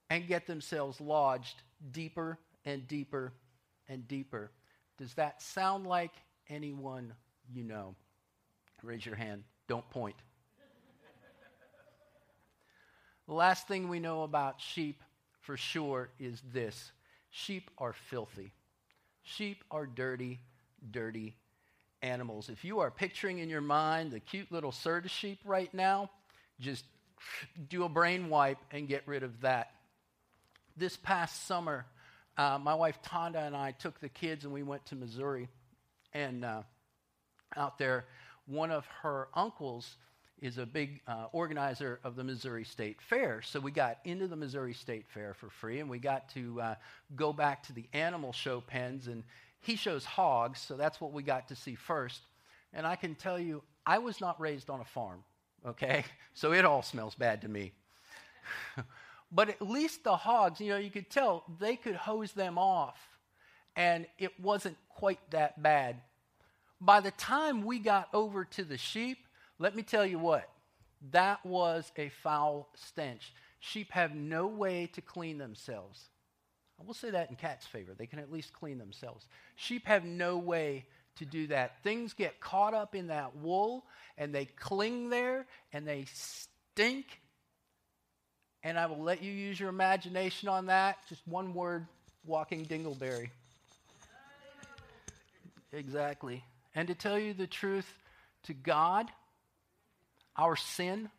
and 0.08 0.28
get 0.28 0.46
themselves 0.46 1.00
lodged 1.00 1.62
deeper 1.90 2.38
and 2.64 2.86
deeper 2.86 3.32
and 3.88 4.06
deeper. 4.06 4.52
Does 4.98 5.14
that 5.14 5.42
sound 5.42 5.84
like 5.84 6.12
anyone 6.48 7.12
you 7.52 7.64
know? 7.64 7.96
Raise 8.84 9.04
your 9.04 9.16
hand. 9.16 9.42
Don't 9.66 9.90
point. 9.90 10.14
The 13.26 13.34
last 13.34 13.66
thing 13.66 13.88
we 13.88 13.98
know 13.98 14.22
about 14.22 14.60
sheep 14.60 15.02
for 15.40 15.56
sure 15.56 16.10
is 16.20 16.40
this 16.52 16.92
sheep 17.30 17.68
are 17.78 17.94
filthy. 17.94 18.52
Sheep 19.24 19.64
are 19.72 19.86
dirty, 19.86 20.38
dirty 20.92 21.34
animals. 22.02 22.48
If 22.48 22.64
you 22.64 22.80
are 22.80 22.90
picturing 22.90 23.38
in 23.38 23.48
your 23.48 23.60
mind 23.60 24.10
the 24.10 24.20
cute 24.20 24.50
little 24.50 24.72
Serta 24.72 25.08
sheep 25.08 25.38
right 25.44 25.72
now, 25.72 26.10
just 26.60 26.84
do 27.68 27.84
a 27.84 27.88
brain 27.88 28.28
wipe 28.28 28.58
and 28.70 28.88
get 28.88 29.02
rid 29.06 29.22
of 29.22 29.40
that. 29.42 29.72
This 30.76 30.96
past 30.96 31.46
summer, 31.46 31.86
uh, 32.36 32.58
my 32.60 32.74
wife 32.74 32.98
Tonda 33.02 33.46
and 33.46 33.56
I 33.56 33.72
took 33.72 34.00
the 34.00 34.08
kids 34.08 34.44
and 34.44 34.52
we 34.52 34.62
went 34.62 34.84
to 34.86 34.94
Missouri. 34.94 35.48
And 36.12 36.44
uh, 36.44 36.62
out 37.56 37.78
there, 37.78 38.06
one 38.46 38.70
of 38.70 38.86
her 39.02 39.28
uncles 39.34 39.96
is 40.40 40.58
a 40.58 40.66
big 40.66 41.00
uh, 41.06 41.26
organizer 41.32 42.00
of 42.02 42.16
the 42.16 42.24
Missouri 42.24 42.64
State 42.64 43.00
Fair. 43.00 43.42
So 43.42 43.60
we 43.60 43.70
got 43.70 43.98
into 44.04 44.26
the 44.26 44.34
Missouri 44.34 44.74
State 44.74 45.06
Fair 45.14 45.34
for 45.34 45.48
free, 45.48 45.78
and 45.78 45.88
we 45.88 46.00
got 46.00 46.28
to 46.30 46.60
uh, 46.60 46.74
go 47.14 47.32
back 47.32 47.62
to 47.64 47.72
the 47.72 47.86
animal 47.92 48.32
show 48.32 48.60
pens. 48.60 49.06
And 49.06 49.22
he 49.62 49.76
shows 49.76 50.04
hogs, 50.04 50.60
so 50.60 50.76
that's 50.76 51.00
what 51.00 51.12
we 51.12 51.22
got 51.22 51.48
to 51.48 51.56
see 51.56 51.76
first. 51.76 52.20
And 52.74 52.86
I 52.86 52.96
can 52.96 53.14
tell 53.14 53.38
you, 53.38 53.62
I 53.86 53.98
was 53.98 54.20
not 54.20 54.40
raised 54.40 54.68
on 54.68 54.80
a 54.80 54.84
farm, 54.84 55.24
okay? 55.66 56.04
So 56.34 56.54
it 56.54 56.64
all 56.64 56.80
smells 56.80 57.14
bad 57.14 57.42
to 57.42 57.48
me. 57.48 57.72
but 59.30 59.50
at 59.50 59.60
least 59.60 60.02
the 60.02 60.16
hogs, 60.16 60.62
you 60.62 60.70
know, 60.70 60.78
you 60.78 60.90
could 60.90 61.10
tell 61.10 61.44
they 61.60 61.76
could 61.76 61.94
hose 61.94 62.32
them 62.32 62.56
off, 62.56 62.96
and 63.76 64.06
it 64.18 64.40
wasn't 64.40 64.78
quite 64.88 65.18
that 65.30 65.62
bad. 65.62 65.96
By 66.80 67.00
the 67.00 67.10
time 67.10 67.66
we 67.66 67.80
got 67.80 68.08
over 68.14 68.46
to 68.46 68.64
the 68.64 68.78
sheep, 68.78 69.18
let 69.58 69.76
me 69.76 69.82
tell 69.82 70.06
you 70.06 70.18
what, 70.18 70.48
that 71.10 71.44
was 71.44 71.92
a 71.98 72.08
foul 72.08 72.70
stench. 72.74 73.34
Sheep 73.60 73.92
have 73.92 74.14
no 74.14 74.46
way 74.46 74.88
to 74.94 75.02
clean 75.02 75.36
themselves. 75.36 76.08
I 76.82 76.84
will 76.84 76.94
say 76.94 77.10
that 77.10 77.30
in 77.30 77.36
cats' 77.36 77.64
favor. 77.64 77.92
They 77.96 78.06
can 78.06 78.18
at 78.18 78.32
least 78.32 78.52
clean 78.52 78.78
themselves. 78.78 79.24
Sheep 79.54 79.86
have 79.86 80.04
no 80.04 80.38
way 80.38 80.84
to 81.16 81.24
do 81.24 81.46
that. 81.48 81.80
Things 81.84 82.12
get 82.12 82.40
caught 82.40 82.74
up 82.74 82.96
in 82.96 83.06
that 83.08 83.36
wool 83.36 83.84
and 84.18 84.34
they 84.34 84.46
cling 84.46 85.08
there 85.08 85.46
and 85.72 85.86
they 85.86 86.06
stink. 86.12 87.06
And 88.64 88.76
I 88.76 88.86
will 88.86 89.02
let 89.02 89.22
you 89.22 89.30
use 89.30 89.60
your 89.60 89.68
imagination 89.68 90.48
on 90.48 90.66
that. 90.66 90.96
Just 91.08 91.26
one 91.28 91.54
word 91.54 91.86
walking 92.24 92.66
dingleberry. 92.66 93.30
Exactly. 95.72 96.42
And 96.74 96.88
to 96.88 96.94
tell 96.94 97.18
you 97.18 97.32
the 97.32 97.46
truth, 97.46 97.86
to 98.44 98.54
God, 98.54 99.06
our 100.36 100.56
sin 100.56 101.10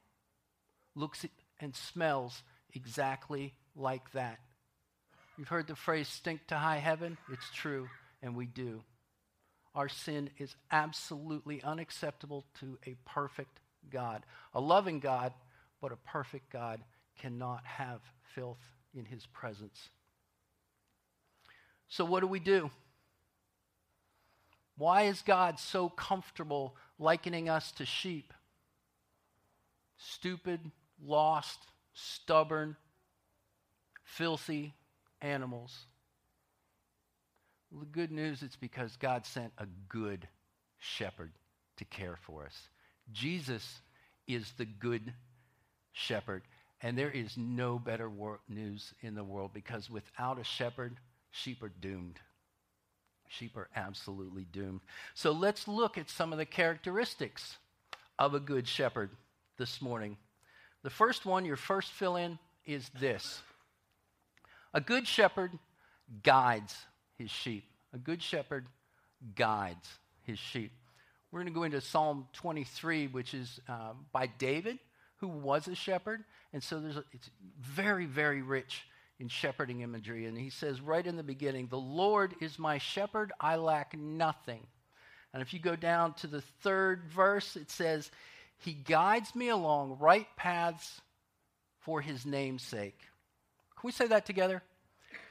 looks 0.93 1.25
and 1.61 1.73
smells 1.73 2.43
exactly 2.73 3.53
like 3.75 4.11
that. 4.11 4.39
You've 5.37 5.47
heard 5.47 5.67
the 5.67 5.75
phrase 5.75 6.07
stink 6.07 6.45
to 6.47 6.55
high 6.55 6.77
heaven? 6.77 7.17
It's 7.31 7.49
true, 7.53 7.89
and 8.21 8.35
we 8.35 8.45
do. 8.45 8.83
Our 9.73 9.89
sin 9.89 10.29
is 10.37 10.55
absolutely 10.71 11.63
unacceptable 11.63 12.45
to 12.59 12.77
a 12.85 12.95
perfect 13.05 13.59
God. 13.89 14.23
A 14.53 14.61
loving 14.61 14.99
God, 14.99 15.33
but 15.81 15.91
a 15.91 15.97
perfect 15.97 16.51
God 16.51 16.81
cannot 17.19 17.65
have 17.65 18.01
filth 18.35 18.61
in 18.93 19.05
his 19.05 19.25
presence. 19.25 19.89
So, 21.87 22.05
what 22.05 22.19
do 22.19 22.27
we 22.27 22.39
do? 22.39 22.69
Why 24.77 25.03
is 25.03 25.21
God 25.21 25.59
so 25.59 25.89
comfortable 25.89 26.75
likening 26.99 27.49
us 27.49 27.71
to 27.73 27.85
sheep? 27.85 28.33
Stupid, 29.97 30.59
lost, 31.03 31.59
stubborn, 31.93 32.75
filthy 34.03 34.73
animals. 35.23 35.85
Well, 37.71 37.79
the 37.79 37.85
good 37.87 38.11
news 38.11 38.43
is 38.43 38.55
because 38.55 38.95
God 38.97 39.25
sent 39.25 39.51
a 39.57 39.65
good 39.89 40.27
shepherd 40.77 41.31
to 41.77 41.85
care 41.85 42.17
for 42.21 42.45
us. 42.45 42.69
Jesus 43.11 43.81
is 44.27 44.51
the 44.57 44.65
good 44.65 45.13
shepherd. 45.91 46.43
And 46.81 46.97
there 46.97 47.09
is 47.09 47.37
no 47.37 47.79
better 47.79 48.09
wor- 48.09 48.41
news 48.49 48.93
in 49.01 49.15
the 49.15 49.23
world 49.23 49.51
because 49.53 49.89
without 49.89 50.39
a 50.39 50.43
shepherd, 50.43 50.97
sheep 51.31 51.63
are 51.63 51.71
doomed. 51.81 52.19
Sheep 53.29 53.57
are 53.57 53.69
absolutely 53.75 54.45
doomed. 54.51 54.81
So 55.15 55.31
let's 55.31 55.67
look 55.67 55.97
at 55.97 56.09
some 56.09 56.31
of 56.31 56.37
the 56.37 56.45
characteristics 56.45 57.57
of 58.19 58.33
a 58.33 58.39
good 58.39 58.67
shepherd 58.67 59.09
this 59.57 59.81
morning. 59.81 60.17
The 60.83 60.89
first 60.89 61.25
one, 61.25 61.45
your 61.45 61.55
first 61.55 61.91
fill 61.91 62.17
in, 62.17 62.37
is 62.65 62.89
this 62.99 63.41
A 64.73 64.81
good 64.81 65.07
shepherd 65.07 65.51
guides 66.23 66.75
his 67.17 67.29
sheep. 67.29 67.65
A 67.93 67.97
good 67.97 68.21
shepherd 68.21 68.65
guides 69.35 69.87
his 70.23 70.39
sheep. 70.39 70.71
We're 71.31 71.39
going 71.41 71.53
to 71.53 71.59
go 71.59 71.63
into 71.63 71.81
Psalm 71.81 72.27
23, 72.33 73.07
which 73.07 73.33
is 73.33 73.59
uh, 73.67 73.93
by 74.11 74.27
David, 74.27 74.79
who 75.17 75.27
was 75.27 75.67
a 75.67 75.75
shepherd. 75.75 76.23
And 76.53 76.61
so 76.61 76.79
there's 76.79 76.97
a, 76.97 77.03
it's 77.11 77.29
very, 77.59 78.05
very 78.05 78.41
rich 78.41 78.83
in 79.19 79.27
shepherding 79.27 79.81
imagery. 79.81 80.25
And 80.25 80.37
he 80.37 80.49
says 80.49 80.81
right 80.81 81.05
in 81.05 81.17
the 81.17 81.23
beginning, 81.23 81.67
The 81.67 81.77
Lord 81.77 82.35
is 82.41 82.59
my 82.59 82.77
shepherd, 82.77 83.31
I 83.39 83.55
lack 83.55 83.97
nothing. 83.97 84.65
And 85.33 85.41
if 85.41 85.53
you 85.53 85.59
go 85.59 85.75
down 85.75 86.13
to 86.15 86.27
the 86.27 86.41
third 86.61 87.03
verse, 87.05 87.55
it 87.55 87.71
says, 87.71 88.11
He 88.57 88.73
guides 88.73 89.33
me 89.35 89.49
along 89.49 89.97
right 89.99 90.27
paths 90.35 91.01
for 91.79 92.01
his 92.01 92.25
name's 92.25 92.63
sake. 92.63 92.99
Can 93.83 93.89
we 93.89 93.91
say 93.91 94.07
that 94.07 94.25
together? 94.25 94.63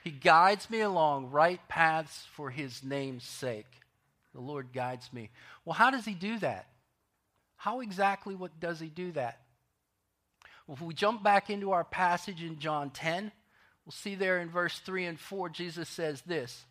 He 0.05 0.11
guides 0.11 0.69
me 0.69 0.83
along 0.83 1.31
right 1.31 1.59
paths 1.69 2.27
for 2.35 2.51
his 2.51 2.85
name's 2.85 3.25
sake. 3.25 3.81
The 4.35 4.43
Lord 4.43 4.75
guides 4.75 5.11
me. 5.11 5.31
Well, 5.65 5.73
how 5.73 5.91
does 5.91 6.05
he 6.05 6.13
do 6.13 6.39
that? 6.41 6.67
How 7.57 7.81
exactly 7.81 8.35
what 8.35 8.61
does 8.61 8.79
he 8.79 8.89
do 8.89 9.13
that? 9.13 9.41
Well, 10.67 10.77
if 10.77 10.83
we 10.83 10.93
jump 10.93 11.23
back 11.23 11.49
into 11.49 11.71
our 11.71 11.83
passage 11.83 12.43
in 12.43 12.59
John 12.59 12.91
10, 12.91 13.33
we'll 13.87 13.93
see 13.93 14.17
there 14.17 14.39
in 14.39 14.51
verse 14.51 14.79
3 14.81 15.07
and 15.07 15.19
4, 15.19 15.49
Jesus 15.49 15.89
says 15.89 16.21
this 16.27 16.67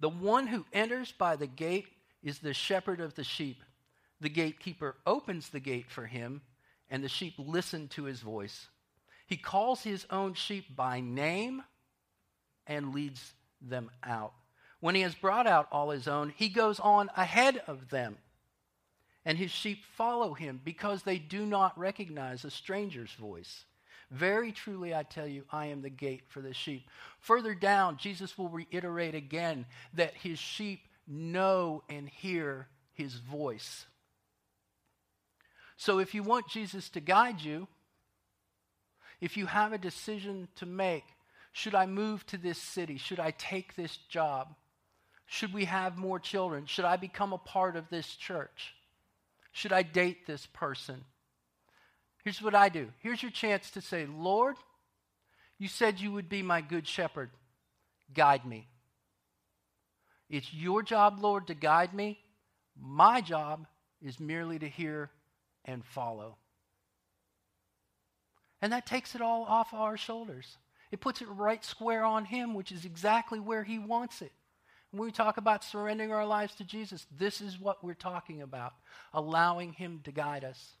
The 0.00 0.08
one 0.08 0.46
who 0.46 0.64
enters 0.72 1.12
by 1.12 1.36
the 1.36 1.46
gate 1.46 1.88
is 2.22 2.38
the 2.38 2.54
shepherd 2.54 3.02
of 3.02 3.16
the 3.16 3.24
sheep. 3.24 3.62
The 4.22 4.30
gatekeeper 4.30 4.96
opens 5.06 5.50
the 5.50 5.60
gate 5.60 5.90
for 5.90 6.06
him, 6.06 6.40
and 6.88 7.04
the 7.04 7.10
sheep 7.10 7.34
listen 7.36 7.88
to 7.88 8.04
his 8.04 8.20
voice. 8.20 8.68
He 9.32 9.38
calls 9.38 9.82
his 9.82 10.04
own 10.10 10.34
sheep 10.34 10.76
by 10.76 11.00
name 11.00 11.62
and 12.66 12.94
leads 12.94 13.32
them 13.62 13.90
out. 14.04 14.34
When 14.80 14.94
he 14.94 15.00
has 15.00 15.14
brought 15.14 15.46
out 15.46 15.68
all 15.72 15.88
his 15.88 16.06
own, 16.06 16.34
he 16.36 16.50
goes 16.50 16.78
on 16.78 17.08
ahead 17.16 17.62
of 17.66 17.88
them. 17.88 18.18
And 19.24 19.38
his 19.38 19.50
sheep 19.50 19.86
follow 19.96 20.34
him 20.34 20.60
because 20.62 21.04
they 21.04 21.16
do 21.16 21.46
not 21.46 21.78
recognize 21.78 22.44
a 22.44 22.50
stranger's 22.50 23.14
voice. 23.14 23.64
Very 24.10 24.52
truly, 24.52 24.94
I 24.94 25.02
tell 25.02 25.26
you, 25.26 25.44
I 25.50 25.68
am 25.68 25.80
the 25.80 25.88
gate 25.88 26.24
for 26.28 26.42
the 26.42 26.52
sheep. 26.52 26.86
Further 27.20 27.54
down, 27.54 27.96
Jesus 27.96 28.36
will 28.36 28.50
reiterate 28.50 29.14
again 29.14 29.64
that 29.94 30.12
his 30.12 30.38
sheep 30.38 30.82
know 31.06 31.84
and 31.88 32.06
hear 32.06 32.68
his 32.92 33.14
voice. 33.14 33.86
So, 35.78 36.00
if 36.00 36.14
you 36.14 36.22
want 36.22 36.48
Jesus 36.48 36.90
to 36.90 37.00
guide 37.00 37.40
you, 37.40 37.66
if 39.22 39.36
you 39.36 39.46
have 39.46 39.72
a 39.72 39.78
decision 39.78 40.48
to 40.56 40.66
make, 40.66 41.04
should 41.52 41.76
I 41.76 41.86
move 41.86 42.26
to 42.26 42.36
this 42.36 42.58
city? 42.58 42.98
Should 42.98 43.20
I 43.20 43.30
take 43.30 43.76
this 43.76 43.96
job? 44.08 44.56
Should 45.26 45.54
we 45.54 45.66
have 45.66 45.96
more 45.96 46.18
children? 46.18 46.66
Should 46.66 46.84
I 46.84 46.96
become 46.96 47.32
a 47.32 47.38
part 47.38 47.76
of 47.76 47.88
this 47.88 48.16
church? 48.16 48.74
Should 49.52 49.72
I 49.72 49.82
date 49.82 50.26
this 50.26 50.46
person? 50.46 51.04
Here's 52.24 52.42
what 52.42 52.56
I 52.56 52.68
do. 52.68 52.88
Here's 52.98 53.22
your 53.22 53.30
chance 53.30 53.70
to 53.70 53.80
say, 53.80 54.06
Lord, 54.06 54.56
you 55.56 55.68
said 55.68 56.00
you 56.00 56.10
would 56.10 56.28
be 56.28 56.42
my 56.42 56.60
good 56.60 56.88
shepherd. 56.88 57.30
Guide 58.12 58.44
me. 58.44 58.66
It's 60.28 60.52
your 60.52 60.82
job, 60.82 61.18
Lord, 61.20 61.46
to 61.46 61.54
guide 61.54 61.94
me. 61.94 62.18
My 62.76 63.20
job 63.20 63.68
is 64.04 64.18
merely 64.18 64.58
to 64.58 64.68
hear 64.68 65.10
and 65.64 65.84
follow. 65.84 66.38
And 68.62 68.72
that 68.72 68.86
takes 68.86 69.14
it 69.16 69.20
all 69.20 69.42
off 69.42 69.74
our 69.74 69.96
shoulders. 69.96 70.56
It 70.92 71.00
puts 71.00 71.20
it 71.20 71.28
right 71.28 71.64
square 71.64 72.04
on 72.04 72.24
Him, 72.24 72.54
which 72.54 72.70
is 72.70 72.84
exactly 72.84 73.40
where 73.40 73.64
He 73.64 73.78
wants 73.78 74.22
it. 74.22 74.32
When 74.92 75.02
we 75.02 75.10
talk 75.10 75.36
about 75.36 75.64
surrendering 75.64 76.12
our 76.12 76.26
lives 76.26 76.54
to 76.56 76.64
Jesus, 76.64 77.06
this 77.18 77.40
is 77.40 77.58
what 77.58 77.82
we're 77.82 77.94
talking 77.94 78.40
about 78.40 78.74
allowing 79.12 79.72
Him 79.72 80.00
to 80.04 80.12
guide 80.12 80.44
us. 80.44 80.74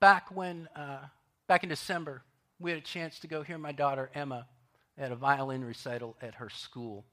Back 0.00 0.34
when, 0.34 0.68
uh, 0.74 1.06
back 1.46 1.62
in 1.62 1.68
December, 1.68 2.22
we 2.58 2.72
had 2.72 2.78
a 2.78 2.84
chance 2.84 3.20
to 3.20 3.28
go 3.28 3.42
hear 3.42 3.58
my 3.58 3.72
daughter 3.72 4.10
Emma 4.14 4.46
at 4.98 5.12
a 5.12 5.16
violin 5.16 5.64
recital 5.64 6.16
at 6.20 6.34
her 6.36 6.50
school. 6.50 7.04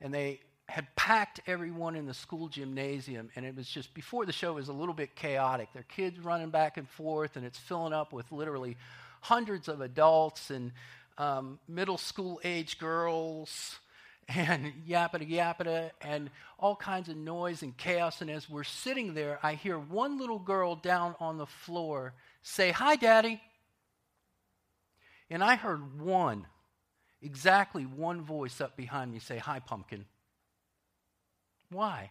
And 0.00 0.12
they 0.12 0.40
had 0.68 0.86
packed 0.96 1.40
everyone 1.46 1.94
in 1.94 2.06
the 2.06 2.14
school 2.14 2.48
gymnasium, 2.48 3.30
and 3.36 3.44
it 3.44 3.54
was 3.54 3.68
just 3.68 3.92
before 3.94 4.24
the 4.24 4.32
show 4.32 4.52
it 4.52 4.54
was 4.54 4.68
a 4.68 4.72
little 4.72 4.94
bit 4.94 5.14
chaotic. 5.14 5.68
There 5.72 5.80
are 5.80 5.94
kids 5.94 6.18
running 6.18 6.50
back 6.50 6.76
and 6.76 6.88
forth, 6.88 7.36
and 7.36 7.44
it's 7.44 7.58
filling 7.58 7.92
up 7.92 8.12
with 8.12 8.30
literally 8.32 8.76
hundreds 9.20 9.68
of 9.68 9.80
adults 9.80 10.50
and 10.50 10.72
um, 11.18 11.58
middle 11.68 11.98
school 11.98 12.40
age 12.44 12.78
girls 12.78 13.78
and 14.28 14.72
yappity 14.88 15.30
yappity 15.30 15.90
and 16.00 16.30
all 16.58 16.76
kinds 16.76 17.08
of 17.08 17.16
noise 17.16 17.62
and 17.62 17.76
chaos. 17.76 18.20
And 18.20 18.30
as 18.30 18.48
we're 18.48 18.64
sitting 18.64 19.14
there, 19.14 19.38
I 19.42 19.54
hear 19.54 19.78
one 19.78 20.18
little 20.18 20.38
girl 20.38 20.76
down 20.76 21.14
on 21.20 21.36
the 21.36 21.46
floor 21.46 22.14
say, 22.42 22.70
Hi, 22.70 22.96
Daddy. 22.96 23.40
And 25.30 25.42
I 25.42 25.56
heard 25.56 26.00
one, 26.00 26.46
exactly 27.22 27.84
one 27.84 28.22
voice 28.22 28.60
up 28.60 28.76
behind 28.76 29.12
me 29.12 29.18
say, 29.18 29.38
Hi, 29.38 29.58
Pumpkin. 29.58 30.06
Why? 31.70 32.10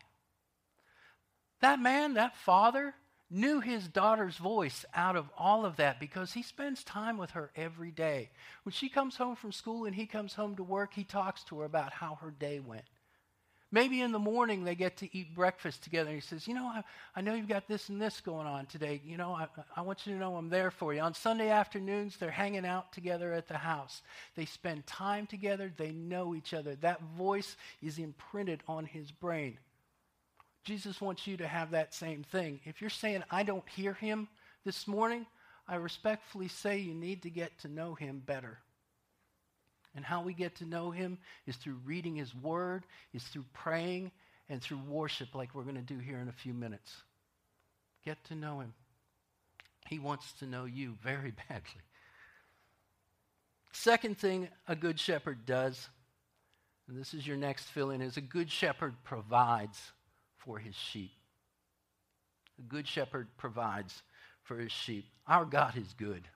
That 1.62 1.80
man, 1.80 2.16
that 2.16 2.36
father, 2.36 2.96
knew 3.30 3.60
his 3.60 3.88
daughter's 3.88 4.38
voice 4.38 4.86
out 4.94 5.16
of 5.16 5.30
all 5.38 5.66
of 5.66 5.78
that 5.78 6.00
because 6.00 6.34
he 6.34 6.44
spends 6.44 6.84
time 6.84 7.18
with 7.18 7.32
her 7.32 7.52
every 7.56 7.92
day. 7.92 8.30
When 8.64 8.74
she 8.74 8.90
comes 8.90 9.18
home 9.18 9.36
from 9.36 9.52
school 9.52 9.86
and 9.86 9.96
he 9.96 10.06
comes 10.06 10.36
home 10.36 10.56
to 10.58 10.64
work, 10.64 10.94
he 10.94 11.04
talks 11.04 11.44
to 11.46 11.60
her 11.60 11.66
about 11.66 11.94
how 11.94 12.16
her 12.22 12.32
day 12.32 12.60
went. 12.60 12.86
Maybe 13.74 14.02
in 14.02 14.12
the 14.12 14.20
morning 14.20 14.64
they 14.64 14.76
get 14.76 14.98
to 14.98 15.18
eat 15.18 15.34
breakfast 15.34 15.82
together. 15.82 16.12
He 16.12 16.20
says, 16.20 16.48
You 16.48 16.54
know, 16.54 16.68
I, 16.68 16.84
I 17.16 17.22
know 17.22 17.34
you've 17.34 17.48
got 17.48 17.68
this 17.68 17.90
and 17.90 18.00
this 18.00 18.22
going 18.22 18.46
on 18.46 18.68
today. 18.68 19.02
You 19.04 19.18
know, 19.18 19.32
I, 19.32 19.48
I 19.76 19.82
want 19.82 20.06
you 20.06 20.14
to 20.14 20.20
know 20.20 20.36
I'm 20.36 20.50
there 20.50 20.70
for 20.70 20.94
you. 20.94 21.02
On 21.02 21.16
Sunday 21.16 21.50
afternoons, 21.50 22.16
they're 22.16 22.30
hanging 22.30 22.68
out 22.68 22.94
together 22.94 23.34
at 23.34 23.48
the 23.48 23.58
house. 23.58 24.04
They 24.36 24.46
spend 24.46 24.86
time 24.86 25.26
together. 25.26 25.72
They 25.76 25.92
know 25.92 26.36
each 26.36 26.54
other. 26.54 26.76
That 26.76 27.02
voice 27.18 27.58
is 27.82 27.98
imprinted 27.98 28.62
on 28.68 28.86
his 28.86 29.10
brain. 29.10 29.58
Jesus 30.64 31.02
wants 31.02 31.26
you 31.26 31.36
to 31.38 31.48
have 31.48 31.72
that 31.72 31.96
same 31.96 32.22
thing. 32.24 32.60
If 32.66 32.80
you're 32.80 32.92
saying, 32.92 33.24
I 33.32 33.42
don't 33.42 33.68
hear 33.68 33.96
him 33.96 34.28
this 34.66 34.88
morning, 34.88 35.26
I 35.68 35.76
respectfully 35.78 36.48
say 36.48 36.78
you 36.78 36.94
need 36.94 37.24
to 37.24 37.32
get 37.32 37.58
to 37.62 37.68
know 37.68 37.96
him 37.96 38.22
better. 38.24 38.60
And 39.96 40.04
how 40.04 40.24
we 40.24 40.34
get 40.34 40.56
to 40.58 40.66
know 40.66 40.92
him 40.92 41.20
is 41.46 41.56
through 41.56 41.80
reading 41.86 42.16
his 42.16 42.34
word, 42.34 42.84
is 43.14 43.24
through 43.24 43.46
praying, 43.54 44.12
and 44.50 44.62
through 44.62 44.80
worship, 44.88 45.36
like 45.36 45.54
we're 45.54 45.64
going 45.64 45.76
to 45.76 45.82
do 45.82 46.00
here 46.00 46.18
in 46.18 46.28
a 46.28 46.34
few 46.34 46.54
minutes. 46.54 46.92
Get 48.04 48.24
to 48.26 48.36
know 48.36 48.60
him. 48.60 48.74
He 49.88 50.00
wants 50.00 50.32
to 50.40 50.46
know 50.46 50.66
you 50.66 50.98
very 51.04 51.32
badly. 51.50 51.82
Second 53.72 54.18
thing 54.18 54.50
a 54.68 54.76
good 54.76 55.00
shepherd 55.00 55.46
does, 55.46 55.90
and 56.88 56.98
this 56.98 57.14
is 57.14 57.26
your 57.26 57.38
next 57.38 57.66
fill 57.66 57.92
in, 57.92 58.02
is 58.02 58.18
a 58.18 58.22
good 58.22 58.52
shepherd 58.52 58.96
provides 59.04 59.80
for 60.38 60.60
his 60.60 60.76
sheep. 60.76 61.12
A 62.60 62.62
good 62.62 62.88
shepherd 62.88 63.28
provides 63.38 64.04
for 64.44 64.58
his 64.58 64.72
sheep. 64.72 65.06
Our 65.28 65.46
God 65.46 65.78
is 65.78 65.94
good. 65.98 66.28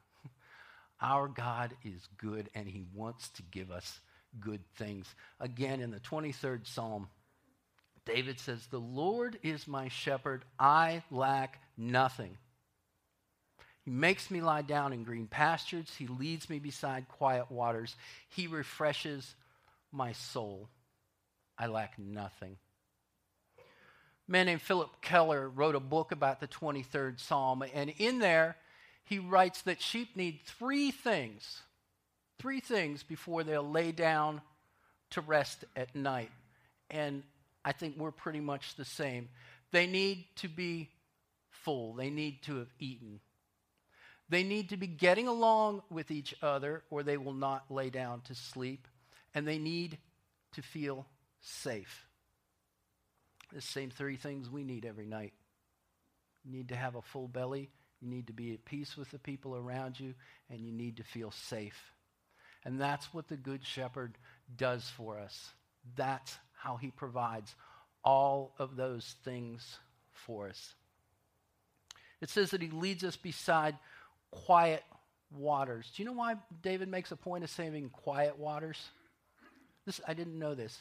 Our 1.01 1.27
God 1.27 1.75
is 1.84 2.08
good 2.18 2.50
and 2.56 2.68
he 2.68 2.86
wants 2.94 3.30
to 3.32 3.44
give 3.44 3.72
us 3.72 4.00
good 4.39 4.62
things. 4.75 5.06
Again, 5.39 5.80
in 5.80 5.92
the 5.92 6.00
23rd 6.00 6.68
Psalm, 6.68 7.08
David 8.06 8.39
says, 8.39 8.66
The 8.68 8.80
Lord 8.80 9.38
is 9.44 9.68
my 9.68 9.89
shepherd, 9.89 10.46
I 10.60 11.04
lack 11.12 11.62
nothing. 11.77 12.38
He 13.84 13.92
makes 13.92 14.30
me 14.30 14.42
lie 14.42 14.63
down 14.63 14.92
in 14.92 15.04
green 15.04 15.27
pastures. 15.27 15.89
He 15.98 16.08
leads 16.08 16.50
me 16.50 16.60
beside 16.60 17.08
quiet 17.08 17.50
waters. 17.50 17.96
He 18.27 18.48
refreshes 18.48 19.36
my 19.92 20.12
soul. 20.12 20.68
I 21.58 21.68
lack 21.68 21.98
nothing. 21.98 22.58
A 23.58 24.32
man 24.32 24.48
named 24.48 24.62
Philip 24.62 25.01
Keller 25.01 25.48
wrote 25.48 25.75
a 25.75 25.80
book 25.80 26.12
about 26.12 26.42
the 26.42 26.48
23rd 26.48 27.20
Psalm, 27.20 27.63
and 27.74 27.89
in 27.98 28.20
there, 28.20 28.58
he 29.08 29.20
writes 29.20 29.62
that 29.64 29.82
sheep 29.82 30.16
need 30.16 30.42
three 30.46 30.92
things, 30.92 31.62
three 32.40 32.60
things 32.60 33.04
before 33.04 33.44
they'll 33.44 33.68
lay 33.68 33.94
down 33.94 34.42
to 35.12 35.22
rest 35.22 35.64
at 35.78 35.96
night. 35.96 36.30
And 36.90 37.24
I 37.64 37.72
think 37.72 37.96
we're 37.98 38.12
pretty 38.12 38.42
much 38.42 38.76
the 38.76 38.86
same. 38.86 39.30
They 39.72 39.88
need 39.88 40.26
to 40.38 40.50
be 40.50 40.90
full, 41.50 41.94
they 41.94 42.10
need 42.10 42.44
to 42.44 42.58
have 42.58 42.74
eaten. 42.80 43.22
They 44.30 44.44
need 44.44 44.70
to 44.70 44.78
be 44.78 44.88
getting 44.88 45.30
along 45.30 45.84
with 45.90 46.12
each 46.12 46.36
other, 46.42 46.84
or 46.90 47.02
they 47.02 47.16
will 47.16 47.34
not 47.34 47.72
lay 47.72 47.90
down 47.90 48.20
to 48.22 48.36
sleep. 48.36 48.86
And 49.34 49.48
they 49.48 49.58
need 49.58 49.98
to 50.54 50.62
feel 50.62 51.06
safe. 51.40 52.06
The 53.54 53.62
same 53.62 53.90
three 53.90 54.18
things 54.18 54.50
we 54.50 54.66
need 54.66 54.86
every 54.86 55.06
night. 55.06 55.32
Need 56.44 56.70
to 56.70 56.76
have 56.76 56.96
a 56.96 57.02
full 57.02 57.30
belly, 57.30 57.70
you 58.01 58.08
need 58.08 58.27
to 58.27 58.34
be 58.34 58.54
at 58.54 58.66
peace 58.66 58.96
with 58.96 59.10
the 59.12 59.20
people 59.20 59.56
around 59.56 60.00
you, 60.00 60.13
and 60.50 60.62
you 60.62 60.72
need 60.72 60.98
to 60.98 61.04
feel 61.04 61.32
safe. 61.32 61.94
And 62.63 62.80
that's 62.80 63.13
what 63.13 63.27
the 63.27 63.38
Good 63.38 63.66
Shepherd 63.66 64.18
does 64.56 64.89
for 64.98 65.20
us. 65.20 65.51
That's 65.96 66.36
how 66.54 66.77
he 66.77 66.92
provides 66.92 67.56
all 68.04 68.54
of 68.60 68.75
those 68.75 69.16
things 69.24 69.80
for 70.12 70.50
us. 70.50 70.74
It 72.22 72.30
says 72.30 72.51
that 72.51 72.62
he 72.62 72.70
leads 72.70 73.04
us 73.04 73.16
beside 73.16 73.77
quiet 74.32 74.84
waters. 75.32 75.92
Do 75.96 76.01
you 76.01 76.08
know 76.08 76.13
why 76.13 76.36
David 76.62 76.89
makes 76.89 77.12
a 77.12 77.16
point 77.16 77.44
of 77.44 77.50
saying 77.50 77.89
quiet 77.92 78.38
waters? 78.38 78.77
This, 79.86 80.01
I 80.08 80.13
didn't 80.13 80.39
know 80.39 80.56
this. 80.56 80.77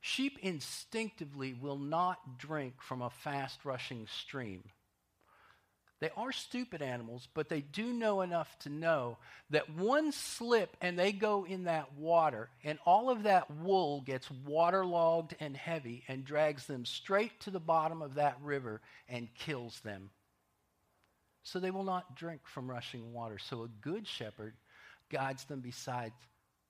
Sheep 0.00 0.38
instinctively 0.42 1.54
will 1.54 1.78
not 1.78 2.38
drink 2.38 2.74
from 2.80 3.02
a 3.02 3.10
fast 3.10 3.64
rushing 3.64 4.06
stream. 4.06 4.64
They 6.00 6.10
are 6.16 6.32
stupid 6.32 6.80
animals, 6.80 7.28
but 7.34 7.50
they 7.50 7.60
do 7.60 7.92
know 7.92 8.22
enough 8.22 8.58
to 8.60 8.70
know 8.70 9.18
that 9.50 9.68
one 9.68 10.12
slip 10.12 10.74
and 10.80 10.98
they 10.98 11.12
go 11.12 11.44
in 11.44 11.64
that 11.64 11.92
water, 11.94 12.48
and 12.64 12.78
all 12.86 13.10
of 13.10 13.24
that 13.24 13.50
wool 13.50 14.00
gets 14.00 14.30
waterlogged 14.30 15.36
and 15.40 15.54
heavy 15.54 16.02
and 16.08 16.24
drags 16.24 16.66
them 16.66 16.86
straight 16.86 17.38
to 17.40 17.50
the 17.50 17.60
bottom 17.60 18.00
of 18.00 18.14
that 18.14 18.38
river 18.42 18.80
and 19.10 19.28
kills 19.34 19.80
them. 19.80 20.08
So 21.42 21.58
they 21.58 21.70
will 21.70 21.84
not 21.84 22.16
drink 22.16 22.40
from 22.44 22.70
rushing 22.70 23.12
water. 23.12 23.38
So 23.38 23.64
a 23.64 23.68
good 23.82 24.06
shepherd 24.06 24.54
guides 25.10 25.44
them 25.44 25.60
beside 25.60 26.12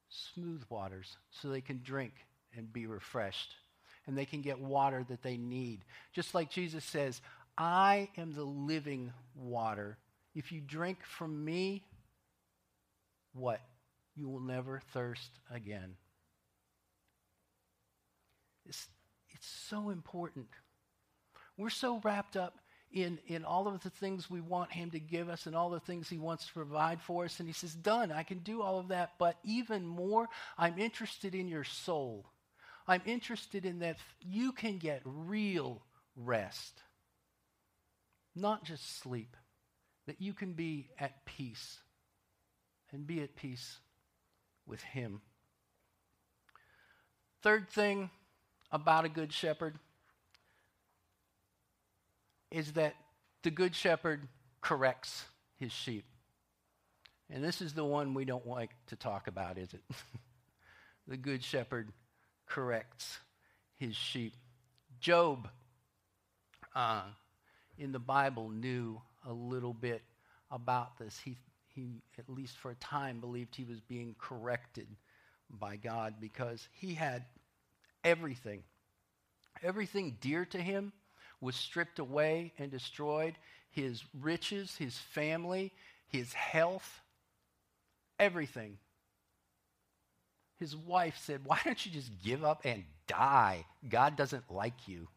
smooth 0.09 0.63
waters 0.69 1.17
so 1.31 1.49
they 1.49 1.61
can 1.61 1.83
drink 1.85 2.15
and 2.57 2.73
be 2.73 2.87
refreshed. 2.87 3.55
And 4.07 4.17
they 4.17 4.25
can 4.25 4.41
get 4.41 4.59
water 4.59 5.05
that 5.09 5.23
they 5.23 5.37
need. 5.37 5.85
Just 6.13 6.35
like 6.35 6.51
Jesus 6.51 6.85
says, 6.85 7.21
I 7.57 8.09
am 8.17 8.33
the 8.33 8.45
living 8.45 9.13
water. 9.35 9.99
If 10.35 10.53
you 10.53 10.61
drink 10.61 10.99
from 11.05 11.45
me, 11.45 11.85
what? 13.33 13.61
You 14.15 14.29
will 14.29 14.41
never 14.41 14.81
thirst 14.93 15.31
again. 15.53 15.97
It's, 18.67 18.87
it's 19.31 19.49
so 19.69 19.91
important. 19.91 20.47
We're 21.57 21.71
so 21.71 22.01
wrapped 22.03 22.37
up 22.37 22.59
in, 22.93 23.19
in 23.27 23.45
all 23.45 23.69
of 23.69 23.83
the 23.83 23.91
things 23.91 24.31
we 24.31 24.41
want 24.41 24.73
Him 24.73 24.91
to 24.91 25.01
give 25.01 25.29
us 25.29 25.47
and 25.47 25.55
all 25.55 25.71
the 25.71 25.81
things 25.81 26.09
He 26.09 26.19
wants 26.19 26.47
to 26.47 26.53
provide 26.53 27.01
for 27.01 27.25
us. 27.25 27.39
And 27.39 27.49
He 27.49 27.53
says, 27.53 27.75
Done, 27.75 28.11
I 28.13 28.23
can 28.23 28.39
do 28.39 28.63
all 28.63 28.79
of 28.79 28.89
that. 28.89 29.13
But 29.19 29.37
even 29.45 29.87
more, 29.87 30.29
I'm 30.59 30.79
interested 30.79 31.35
in 31.35 31.49
your 31.49 31.65
soul. 31.65 32.27
I'm 32.87 33.03
interested 33.07 33.65
in 33.65 33.81
that 33.81 33.97
you 34.21 34.53
can 34.53 34.79
get 34.79 35.03
real 35.05 35.83
rest 36.17 36.81
not 38.35 38.65
just 38.65 39.01
sleep, 39.01 39.37
that 40.07 40.21
you 40.21 40.33
can 40.33 40.53
be 40.53 40.89
at 40.99 41.25
peace 41.25 41.79
and 42.93 43.07
be 43.07 43.21
at 43.23 43.37
peace 43.37 43.79
with 44.67 44.83
Him. 44.83 45.21
Third 47.43 47.69
thing 47.71 48.11
about 48.71 49.05
a 49.05 49.09
good 49.09 49.33
shepherd 49.33 49.79
is 52.51 52.73
that 52.73 52.95
the 53.43 53.51
good 53.51 53.75
shepherd 53.75 54.29
corrects 54.61 55.25
his 55.57 55.73
sheep. 55.73 56.05
And 57.31 57.45
this 57.45 57.63
is 57.63 57.75
the 57.75 57.85
one 57.85 58.15
we 58.15 58.25
don't 58.25 58.47
like 58.47 58.71
to 58.89 58.97
talk 58.97 59.29
about, 59.29 59.57
is 59.57 59.73
it? 59.73 59.83
the 61.09 61.17
good 61.17 61.45
shepherd 61.45 61.93
corrects 62.47 63.19
his 63.77 63.95
sheep. 63.95 64.35
Job 65.01 65.49
uh, 66.75 67.03
in 67.81 67.93
the 67.93 67.99
Bible 67.99 68.51
knew 68.51 69.01
a 69.27 69.33
little 69.33 69.73
bit 69.73 70.03
about 70.51 70.99
this. 70.99 71.19
He, 71.19 71.39
he, 71.75 72.03
at 72.19 72.29
least 72.29 72.59
for 72.59 72.71
a 72.71 72.77
time, 72.77 73.21
believed 73.21 73.57
he 73.57 73.65
was 73.65 73.81
being 73.81 74.15
corrected 74.19 74.87
by 75.49 75.77
God 75.77 76.15
because 76.21 76.69
he 76.73 76.95
had 76.95 77.25
everything. 78.05 78.63
Everything 79.63 80.19
dear 80.21 80.45
to 80.45 80.59
him 80.59 80.93
was 81.41 81.57
stripped 81.57 81.99
away 81.99 82.53
and 82.59 82.71
destroyed 82.71 83.35
his 83.71 84.05
riches, 84.21 84.77
his 84.77 84.99
family, 84.99 85.73
his 86.07 86.35
health, 86.35 87.01
everything. 88.19 88.77
His 90.59 90.77
wife 90.77 91.19
said, 91.19 91.41
Why 91.45 91.59
don't 91.65 91.85
you 91.87 91.91
just 91.91 92.11
give 92.23 92.45
up 92.45 92.61
and 92.65 92.85
die? 93.07 93.65
God 93.89 94.17
doesn't 94.17 94.51
like 94.51 94.87
you. 94.87 95.09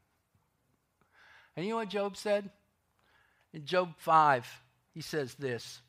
And 1.55 1.65
you 1.65 1.71
know 1.71 1.77
what 1.77 1.89
Job 1.89 2.17
said? 2.17 2.49
In 3.53 3.65
Job 3.65 3.93
5, 3.97 4.61
he 4.93 5.01
says 5.01 5.35
this 5.35 5.81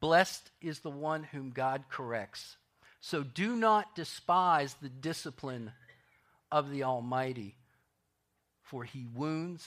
Blessed 0.00 0.50
is 0.60 0.80
the 0.80 0.90
one 0.90 1.22
whom 1.22 1.50
God 1.50 1.84
corrects. 1.88 2.56
So 3.00 3.22
do 3.22 3.54
not 3.54 3.94
despise 3.94 4.74
the 4.74 4.88
discipline 4.88 5.72
of 6.50 6.70
the 6.70 6.84
Almighty, 6.84 7.54
for 8.62 8.84
he 8.84 9.06
wounds, 9.14 9.66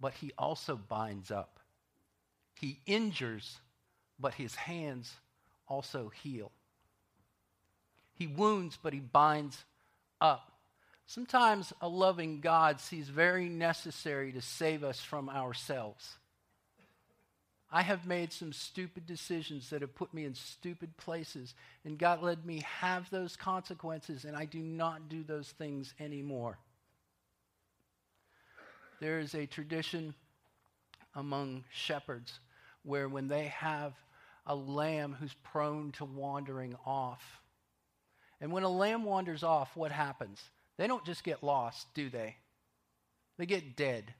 but 0.00 0.14
he 0.14 0.32
also 0.36 0.76
binds 0.76 1.30
up. 1.30 1.60
He 2.54 2.80
injures, 2.86 3.58
but 4.18 4.34
his 4.34 4.54
hands 4.56 5.14
also 5.68 6.08
heal. 6.08 6.50
He 8.14 8.26
wounds, 8.26 8.76
but 8.82 8.92
he 8.92 9.00
binds 9.00 9.64
up. 10.20 10.57
Sometimes 11.08 11.72
a 11.80 11.88
loving 11.88 12.42
God 12.42 12.80
sees 12.80 13.08
very 13.08 13.48
necessary 13.48 14.30
to 14.32 14.42
save 14.42 14.84
us 14.84 15.00
from 15.00 15.30
ourselves. 15.30 16.18
I 17.72 17.80
have 17.80 18.06
made 18.06 18.30
some 18.30 18.52
stupid 18.52 19.06
decisions 19.06 19.70
that 19.70 19.80
have 19.80 19.94
put 19.94 20.12
me 20.12 20.26
in 20.26 20.34
stupid 20.34 20.94
places, 20.98 21.54
and 21.82 21.98
God 21.98 22.22
let 22.22 22.44
me 22.44 22.62
have 22.80 23.08
those 23.08 23.36
consequences, 23.36 24.26
and 24.26 24.36
I 24.36 24.44
do 24.44 24.58
not 24.58 25.08
do 25.08 25.22
those 25.22 25.48
things 25.48 25.94
anymore. 25.98 26.58
There 29.00 29.18
is 29.18 29.34
a 29.34 29.46
tradition 29.46 30.14
among 31.14 31.64
shepherds 31.72 32.38
where 32.82 33.08
when 33.08 33.28
they 33.28 33.44
have 33.44 33.94
a 34.46 34.54
lamb 34.54 35.16
who's 35.18 35.34
prone 35.42 35.92
to 35.92 36.04
wandering 36.04 36.76
off, 36.84 37.40
and 38.42 38.52
when 38.52 38.62
a 38.62 38.68
lamb 38.68 39.04
wanders 39.04 39.42
off, 39.42 39.74
what 39.74 39.90
happens? 39.90 40.42
They 40.78 40.86
don't 40.86 41.04
just 41.04 41.24
get 41.24 41.42
lost, 41.42 41.92
do 41.92 42.08
they? 42.08 42.36
They 43.36 43.46
get 43.46 43.76
dead. 43.76 44.14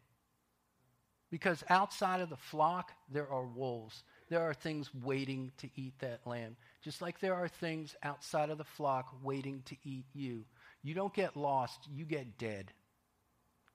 Because 1.30 1.62
outside 1.68 2.20
of 2.20 2.30
the 2.30 2.36
flock, 2.36 2.92
there 3.10 3.28
are 3.30 3.44
wolves. 3.44 4.02
There 4.28 4.42
are 4.42 4.54
things 4.54 4.90
waiting 4.94 5.52
to 5.58 5.68
eat 5.76 5.94
that 6.00 6.26
lamb. 6.26 6.56
Just 6.82 7.00
like 7.00 7.20
there 7.20 7.34
are 7.34 7.48
things 7.48 7.96
outside 8.02 8.50
of 8.50 8.58
the 8.58 8.64
flock 8.64 9.14
waiting 9.22 9.62
to 9.66 9.76
eat 9.84 10.06
you. 10.14 10.44
You 10.82 10.94
don't 10.94 11.14
get 11.14 11.36
lost, 11.36 11.80
you 11.94 12.04
get 12.04 12.38
dead. 12.38 12.72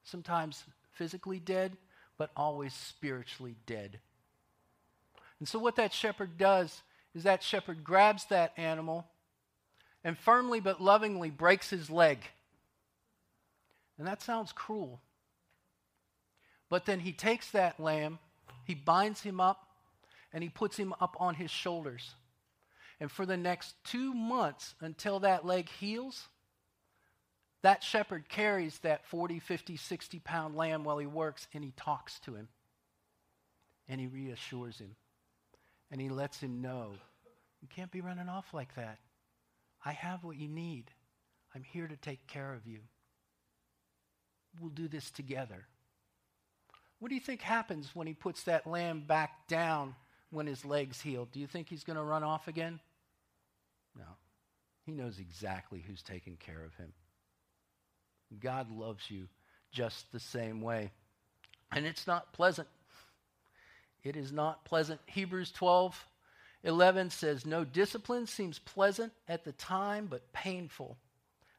Sometimes 0.03 0.63
physically 0.93 1.39
dead, 1.39 1.77
but 2.17 2.31
always 2.35 2.73
spiritually 2.73 3.55
dead. 3.65 3.99
And 5.39 5.47
so, 5.47 5.59
what 5.59 5.75
that 5.75 5.93
shepherd 5.93 6.37
does 6.37 6.81
is 7.13 7.23
that 7.23 7.43
shepherd 7.43 7.83
grabs 7.83 8.25
that 8.25 8.53
animal 8.57 9.07
and 10.03 10.17
firmly 10.17 10.59
but 10.59 10.81
lovingly 10.81 11.29
breaks 11.29 11.69
his 11.69 11.89
leg. 11.89 12.19
And 13.97 14.07
that 14.07 14.21
sounds 14.21 14.51
cruel. 14.51 15.01
But 16.69 16.85
then 16.85 16.99
he 16.99 17.13
takes 17.13 17.51
that 17.51 17.79
lamb, 17.79 18.19
he 18.65 18.73
binds 18.73 19.21
him 19.21 19.39
up, 19.39 19.67
and 20.33 20.43
he 20.43 20.49
puts 20.49 20.77
him 20.77 20.93
up 20.99 21.15
on 21.19 21.35
his 21.35 21.51
shoulders. 21.51 22.15
And 22.99 23.11
for 23.11 23.25
the 23.25 23.37
next 23.37 23.75
two 23.83 24.13
months 24.13 24.75
until 24.79 25.19
that 25.19 25.45
leg 25.45 25.69
heals, 25.69 26.27
that 27.61 27.83
shepherd 27.83 28.27
carries 28.27 28.79
that 28.79 29.05
40, 29.05 29.39
50, 29.39 29.77
60 29.77 30.19
pound 30.19 30.55
lamb 30.55 30.83
while 30.83 30.97
he 30.97 31.05
works 31.05 31.47
and 31.53 31.63
he 31.63 31.71
talks 31.75 32.19
to 32.21 32.35
him. 32.35 32.49
And 33.87 33.99
he 33.99 34.07
reassures 34.07 34.79
him. 34.79 34.95
And 35.91 36.01
he 36.01 36.09
lets 36.09 36.39
him 36.39 36.61
know 36.61 36.93
you 37.61 37.67
can't 37.73 37.91
be 37.91 38.01
running 38.01 38.27
off 38.27 38.53
like 38.53 38.75
that. 38.75 38.99
I 39.85 39.93
have 39.93 40.23
what 40.23 40.37
you 40.37 40.49
need. 40.49 40.91
I'm 41.55 41.63
here 41.63 41.87
to 41.87 41.95
take 41.95 42.27
care 42.27 42.53
of 42.53 42.67
you. 42.67 42.79
We'll 44.59 44.69
do 44.69 44.87
this 44.87 45.09
together. 45.11 45.65
What 46.99 47.09
do 47.09 47.15
you 47.15 47.21
think 47.21 47.41
happens 47.41 47.89
when 47.93 48.07
he 48.07 48.13
puts 48.13 48.43
that 48.43 48.65
lamb 48.65 49.03
back 49.05 49.47
down 49.47 49.95
when 50.29 50.47
his 50.47 50.63
legs 50.63 51.01
heal? 51.01 51.27
Do 51.31 51.39
you 51.39 51.47
think 51.47 51.67
he's 51.67 51.83
going 51.83 51.97
to 51.97 52.03
run 52.03 52.23
off 52.23 52.47
again? 52.47 52.79
No. 53.97 54.05
He 54.85 54.91
knows 54.91 55.19
exactly 55.19 55.83
who's 55.85 56.01
taking 56.01 56.37
care 56.37 56.63
of 56.63 56.75
him. 56.75 56.93
God 58.39 58.71
loves 58.71 59.09
you 59.09 59.27
just 59.71 60.11
the 60.11 60.19
same 60.19 60.61
way. 60.61 60.91
And 61.71 61.85
it's 61.85 62.07
not 62.07 62.31
pleasant. 62.33 62.67
It 64.03 64.15
is 64.15 64.31
not 64.31 64.65
pleasant. 64.65 64.99
Hebrews 65.05 65.51
12, 65.51 66.05
11 66.63 67.09
says, 67.09 67.45
No 67.45 67.63
discipline 67.63 68.27
seems 68.27 68.59
pleasant 68.59 69.13
at 69.27 69.45
the 69.45 69.53
time, 69.53 70.07
but 70.09 70.31
painful. 70.33 70.97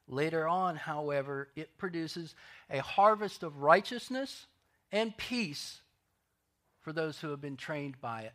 Later 0.07 0.47
on, 0.47 0.77
however, 0.77 1.49
it 1.57 1.79
produces 1.79 2.35
a 2.71 2.79
harvest 2.79 3.43
of 3.43 3.59
righteousness 3.59 4.47
and 4.93 5.17
peace 5.17 5.81
for 6.83 6.93
those 6.93 7.19
who 7.19 7.31
have 7.31 7.41
been 7.41 7.57
trained 7.57 8.01
by 8.01 8.23
it. 8.23 8.35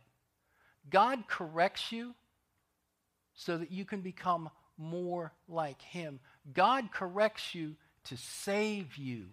God 0.90 1.28
corrects 1.28 1.92
you 1.92 2.14
so 3.34 3.56
that 3.58 3.70
you 3.70 3.84
can 3.84 4.00
become 4.00 4.50
more 4.76 5.32
like 5.48 5.80
Him. 5.82 6.18
God 6.52 6.90
corrects 6.92 7.54
you 7.54 7.76
to 8.04 8.16
save 8.16 8.96
you. 8.96 9.26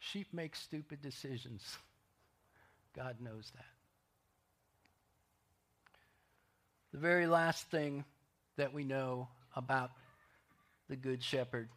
Sheep 0.00 0.28
make 0.32 0.56
stupid 0.56 1.00
decisions. 1.00 1.76
God 2.96 3.16
knows 3.20 3.52
that. 3.54 3.64
The 6.92 6.98
very 6.98 7.26
last 7.26 7.70
thing 7.70 8.04
that 8.58 8.74
we 8.74 8.84
know 8.84 9.28
about 9.56 9.92
the 10.88 10.96
Good 10.96 11.22
Shepherd 11.22 11.68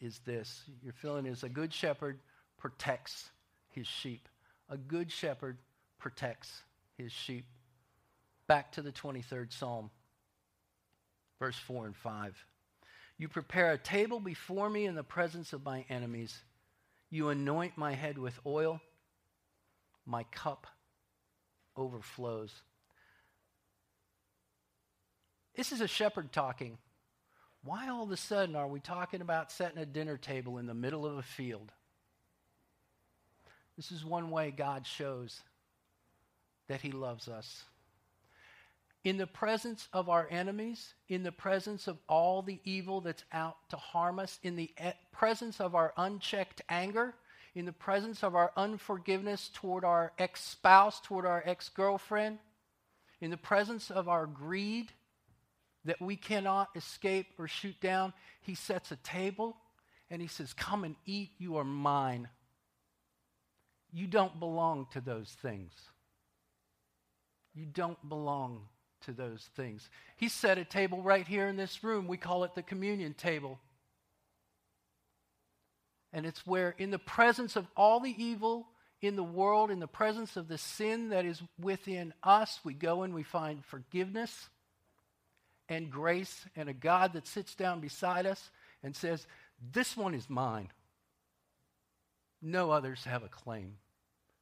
is 0.00 0.18
this. 0.26 0.64
Your 0.82 0.92
feeling 0.92 1.26
is 1.26 1.44
a 1.44 1.48
good 1.48 1.72
shepherd 1.72 2.18
protects 2.58 3.30
his 3.70 3.86
sheep. 3.86 4.28
A 4.68 4.76
good 4.76 5.10
shepherd 5.10 5.58
protects 5.98 6.62
his 6.98 7.12
sheep. 7.12 7.44
Back 8.48 8.72
to 8.72 8.82
the 8.82 8.92
23rd 8.92 9.52
Psalm, 9.52 9.90
verse 11.38 11.56
4 11.56 11.86
and 11.86 11.96
5. 11.96 12.44
You 13.18 13.28
prepare 13.28 13.72
a 13.72 13.78
table 13.78 14.18
before 14.18 14.68
me 14.68 14.86
in 14.86 14.94
the 14.94 15.04
presence 15.04 15.52
of 15.52 15.64
my 15.64 15.84
enemies. 15.88 16.36
You 17.10 17.28
anoint 17.28 17.76
my 17.76 17.92
head 17.94 18.18
with 18.18 18.38
oil. 18.44 18.80
My 20.06 20.24
cup 20.24 20.66
overflows. 21.76 22.52
This 25.54 25.72
is 25.72 25.80
a 25.80 25.88
shepherd 25.88 26.32
talking. 26.32 26.78
Why 27.64 27.88
all 27.88 28.02
of 28.02 28.10
a 28.10 28.16
sudden 28.16 28.56
are 28.56 28.66
we 28.66 28.80
talking 28.80 29.20
about 29.20 29.52
setting 29.52 29.78
a 29.78 29.86
dinner 29.86 30.16
table 30.16 30.58
in 30.58 30.66
the 30.66 30.74
middle 30.74 31.06
of 31.06 31.18
a 31.18 31.22
field? 31.22 31.70
This 33.76 33.92
is 33.92 34.04
one 34.04 34.30
way 34.30 34.50
God 34.50 34.86
shows 34.86 35.40
that 36.68 36.80
He 36.80 36.90
loves 36.90 37.28
us 37.28 37.64
in 39.04 39.16
the 39.16 39.26
presence 39.26 39.88
of 39.92 40.08
our 40.08 40.28
enemies, 40.30 40.94
in 41.08 41.22
the 41.22 41.32
presence 41.32 41.88
of 41.88 41.98
all 42.08 42.42
the 42.42 42.60
evil 42.64 43.00
that's 43.00 43.24
out 43.32 43.56
to 43.68 43.76
harm 43.76 44.18
us, 44.18 44.38
in 44.42 44.54
the 44.54 44.70
presence 45.10 45.60
of 45.60 45.74
our 45.74 45.92
unchecked 45.96 46.62
anger, 46.68 47.14
in 47.54 47.64
the 47.64 47.72
presence 47.72 48.22
of 48.22 48.36
our 48.36 48.52
unforgiveness 48.56 49.50
toward 49.52 49.84
our 49.84 50.12
ex 50.18 50.42
spouse, 50.44 51.00
toward 51.00 51.26
our 51.26 51.42
ex 51.44 51.68
girlfriend, 51.68 52.38
in 53.20 53.30
the 53.30 53.36
presence 53.36 53.90
of 53.90 54.08
our 54.08 54.26
greed 54.26 54.92
that 55.84 56.00
we 56.00 56.16
cannot 56.16 56.68
escape 56.76 57.26
or 57.38 57.48
shoot 57.48 57.80
down, 57.80 58.12
he 58.40 58.54
sets 58.54 58.92
a 58.92 58.96
table 58.96 59.56
and 60.10 60.20
he 60.22 60.28
says, 60.28 60.52
Come 60.52 60.84
and 60.84 60.96
eat, 61.06 61.30
you 61.38 61.56
are 61.56 61.64
mine. 61.64 62.28
You 63.92 64.06
don't 64.06 64.38
belong 64.38 64.86
to 64.92 65.00
those 65.00 65.28
things. 65.42 65.72
You 67.54 67.66
don't 67.66 68.08
belong 68.08 68.68
to 69.02 69.12
those 69.12 69.48
things. 69.56 69.90
He 70.16 70.28
set 70.28 70.58
a 70.58 70.64
table 70.64 71.02
right 71.02 71.26
here 71.26 71.46
in 71.48 71.56
this 71.56 71.84
room. 71.84 72.06
We 72.06 72.16
call 72.16 72.44
it 72.44 72.54
the 72.54 72.62
communion 72.62 73.14
table. 73.14 73.58
And 76.12 76.24
it's 76.24 76.46
where, 76.46 76.74
in 76.78 76.90
the 76.90 76.98
presence 76.98 77.56
of 77.56 77.66
all 77.76 78.00
the 78.00 78.14
evil 78.16 78.68
in 79.02 79.16
the 79.16 79.22
world, 79.24 79.70
in 79.70 79.80
the 79.80 79.88
presence 79.88 80.36
of 80.36 80.46
the 80.46 80.58
sin 80.58 81.08
that 81.08 81.24
is 81.24 81.42
within 81.60 82.14
us, 82.22 82.60
we 82.64 82.72
go 82.72 83.02
and 83.02 83.12
we 83.12 83.24
find 83.24 83.64
forgiveness 83.64 84.48
and 85.72 85.90
grace 85.90 86.44
and 86.54 86.68
a 86.68 86.74
God 86.74 87.14
that 87.14 87.26
sits 87.26 87.54
down 87.54 87.80
beside 87.80 88.26
us 88.26 88.50
and 88.82 88.94
says, 88.94 89.26
This 89.72 89.96
one 89.96 90.14
is 90.14 90.28
mine. 90.28 90.68
No 92.40 92.70
others 92.70 93.04
have 93.04 93.22
a 93.22 93.28
claim. 93.28 93.76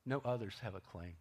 No 0.07 0.21
others 0.25 0.57
have 0.63 0.75
a 0.75 0.81
claim. 0.81 1.15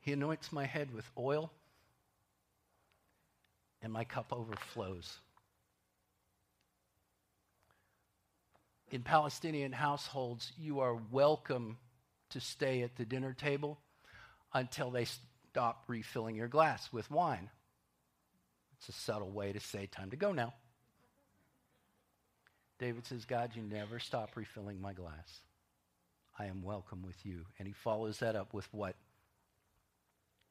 He 0.00 0.12
anoints 0.12 0.52
my 0.52 0.64
head 0.64 0.94
with 0.94 1.10
oil, 1.18 1.50
and 3.82 3.92
my 3.92 4.04
cup 4.04 4.32
overflows. 4.32 5.18
In 8.90 9.02
Palestinian 9.02 9.72
households, 9.72 10.52
you 10.58 10.80
are 10.80 10.98
welcome 11.10 11.76
to 12.30 12.40
stay 12.40 12.82
at 12.82 12.96
the 12.96 13.04
dinner 13.04 13.34
table 13.34 13.78
until 14.54 14.90
they 14.90 15.04
stop 15.58 15.82
refilling 15.88 16.36
your 16.36 16.46
glass 16.46 16.88
with 16.92 17.10
wine. 17.10 17.50
It's 18.76 18.88
a 18.90 18.92
subtle 18.92 19.32
way 19.32 19.52
to 19.52 19.58
say, 19.58 19.86
time 19.86 20.10
to 20.10 20.16
go 20.16 20.30
now. 20.30 20.54
David 22.78 23.04
says, 23.04 23.24
God, 23.24 23.50
you 23.56 23.62
never 23.62 23.98
stop 23.98 24.36
refilling 24.36 24.80
my 24.80 24.92
glass. 24.92 25.40
I 26.38 26.46
am 26.46 26.62
welcome 26.62 27.02
with 27.02 27.16
you. 27.26 27.40
And 27.58 27.66
he 27.66 27.74
follows 27.74 28.20
that 28.20 28.36
up 28.36 28.54
with 28.54 28.72
what? 28.72 28.94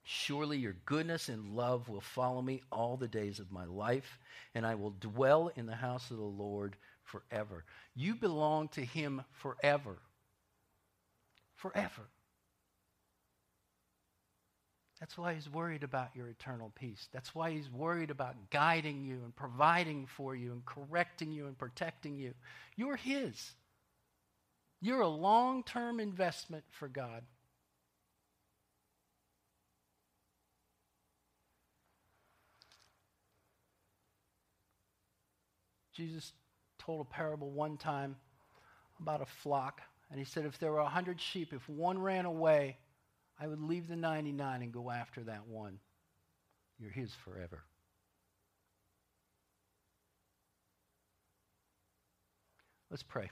Surely 0.04 0.58
your 0.58 0.76
goodness 0.86 1.30
and 1.30 1.56
love 1.56 1.88
will 1.88 2.02
follow 2.02 2.41
me 2.41 2.62
all 2.70 2.98
the 2.98 3.08
days 3.08 3.39
of 3.39 3.50
my 3.50 3.63
life, 3.63 4.20
and 4.54 4.65
I 4.65 4.76
will 4.76 4.93
dwell 5.00 5.54
in 5.56 5.67
the 5.67 5.76
house 5.76 6.12
of 6.12 6.17
the 6.17 6.24
Lord 6.24 6.76
forever. 7.06 7.63
You 7.96 8.15
belong 8.15 8.67
to 8.70 8.84
him 8.84 9.24
forever. 9.32 10.00
Forever. 11.56 12.10
That's 14.99 15.17
why 15.17 15.36
he's 15.36 15.47
worried 15.47 15.83
about 15.83 16.15
your 16.15 16.27
eternal 16.27 16.71
peace. 16.75 17.07
That's 17.13 17.36
why 17.36 17.51
he's 17.51 17.69
worried 17.69 18.10
about 18.10 18.36
guiding 18.49 19.03
you 19.03 19.21
and 19.23 19.36
providing 19.36 20.07
for 20.07 20.36
you 20.36 20.51
and 20.51 20.65
correcting 20.65 21.31
you 21.31 21.45
and 21.45 21.57
protecting 21.57 22.17
you. 22.17 22.33
You're 22.75 22.95
his. 22.95 23.51
You're 24.81 25.01
a 25.01 25.07
long 25.07 25.63
term 25.63 25.99
investment 25.99 26.63
for 26.71 26.88
God. 26.88 27.23
Jesus 35.93 36.31
told 36.77 37.01
a 37.01 37.05
parable 37.05 37.49
one 37.49 37.77
time 37.77 38.15
about 38.99 39.21
a 39.21 39.25
flock. 39.25 39.81
And 40.10 40.19
he 40.19 40.25
said, 40.25 40.45
if 40.45 40.60
there 40.60 40.71
were 40.71 40.79
a 40.79 40.88
hundred 40.88 41.19
sheep, 41.19 41.53
if 41.53 41.67
one 41.67 41.99
ran 41.99 42.25
away, 42.25 42.77
I 43.39 43.47
would 43.47 43.62
leave 43.62 43.88
the 43.88 43.95
99 43.95 44.62
and 44.62 44.71
go 44.71 44.89
after 44.89 45.23
that 45.26 45.47
one. 45.47 45.80
You're 46.80 46.91
his 46.91 47.13
forever. 47.13 47.63
Let's 52.89 53.04
pray. 53.04 53.30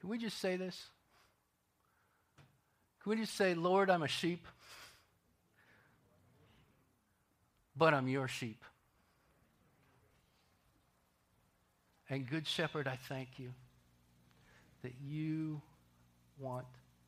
Can 0.00 0.08
we 0.08 0.18
just 0.18 0.38
say 0.38 0.56
this? 0.56 0.86
Can 3.02 3.10
we 3.10 3.16
just 3.16 3.34
say, 3.34 3.54
Lord, 3.54 3.90
I'm 3.90 4.02
a 4.02 4.08
sheep, 4.08 4.46
but 7.76 7.92
I'm 7.92 8.08
your 8.08 8.28
sheep? 8.28 8.64
And 12.10 12.28
Good 12.28 12.46
Shepherd, 12.46 12.88
I 12.88 12.98
thank 13.08 13.28
you 13.38 13.50
that 14.82 14.92
you 15.04 15.60
want 16.38 16.66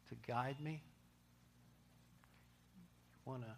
to 0.08 0.14
guide 0.26 0.56
me, 0.62 0.82
you 3.12 3.32
want 3.32 3.42
to 3.42 3.52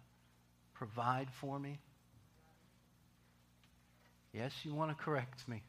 provide 0.73 1.27
for 1.39 1.59
me. 1.59 1.79
Yes, 4.31 4.51
you 4.63 4.73
want 4.73 4.95
to 4.97 5.03
correct 5.03 5.47
me. 5.47 5.61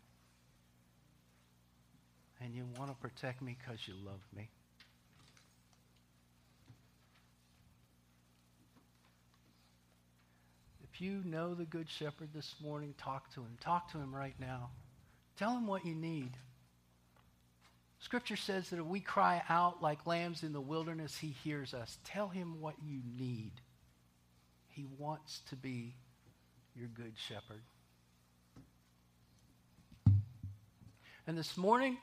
And 2.40 2.54
you 2.54 2.64
want 2.78 2.90
to 2.90 2.96
protect 2.96 3.42
me 3.42 3.56
because 3.58 3.80
you 3.86 3.94
love 4.04 4.20
me. 4.36 4.48
If 10.92 11.00
you 11.00 11.22
know 11.24 11.54
the 11.54 11.64
Good 11.64 11.88
Shepherd 11.88 12.28
this 12.34 12.54
morning, 12.62 12.94
talk 12.98 13.32
to 13.34 13.40
him. 13.40 13.56
Talk 13.60 13.90
to 13.92 13.98
him 13.98 14.14
right 14.14 14.34
now. 14.38 14.70
Tell 15.38 15.50
him 15.50 15.66
what 15.66 15.84
you 15.84 15.94
need. 15.94 16.30
Scripture 17.98 18.36
says 18.36 18.68
that 18.68 18.78
if 18.78 18.84
we 18.84 19.00
cry 19.00 19.42
out 19.48 19.82
like 19.82 20.06
lambs 20.06 20.42
in 20.42 20.52
the 20.52 20.60
wilderness, 20.60 21.16
he 21.16 21.34
hears 21.42 21.72
us. 21.72 21.98
Tell 22.04 22.28
him 22.28 22.60
what 22.60 22.74
you 22.84 23.00
need. 23.18 23.52
He 24.68 24.86
wants 24.98 25.40
to 25.48 25.56
be 25.56 25.94
your 26.76 26.88
good 26.88 27.14
shepherd. 27.16 27.62
And 31.26 31.38
this 31.38 31.56
morning, 31.56 31.96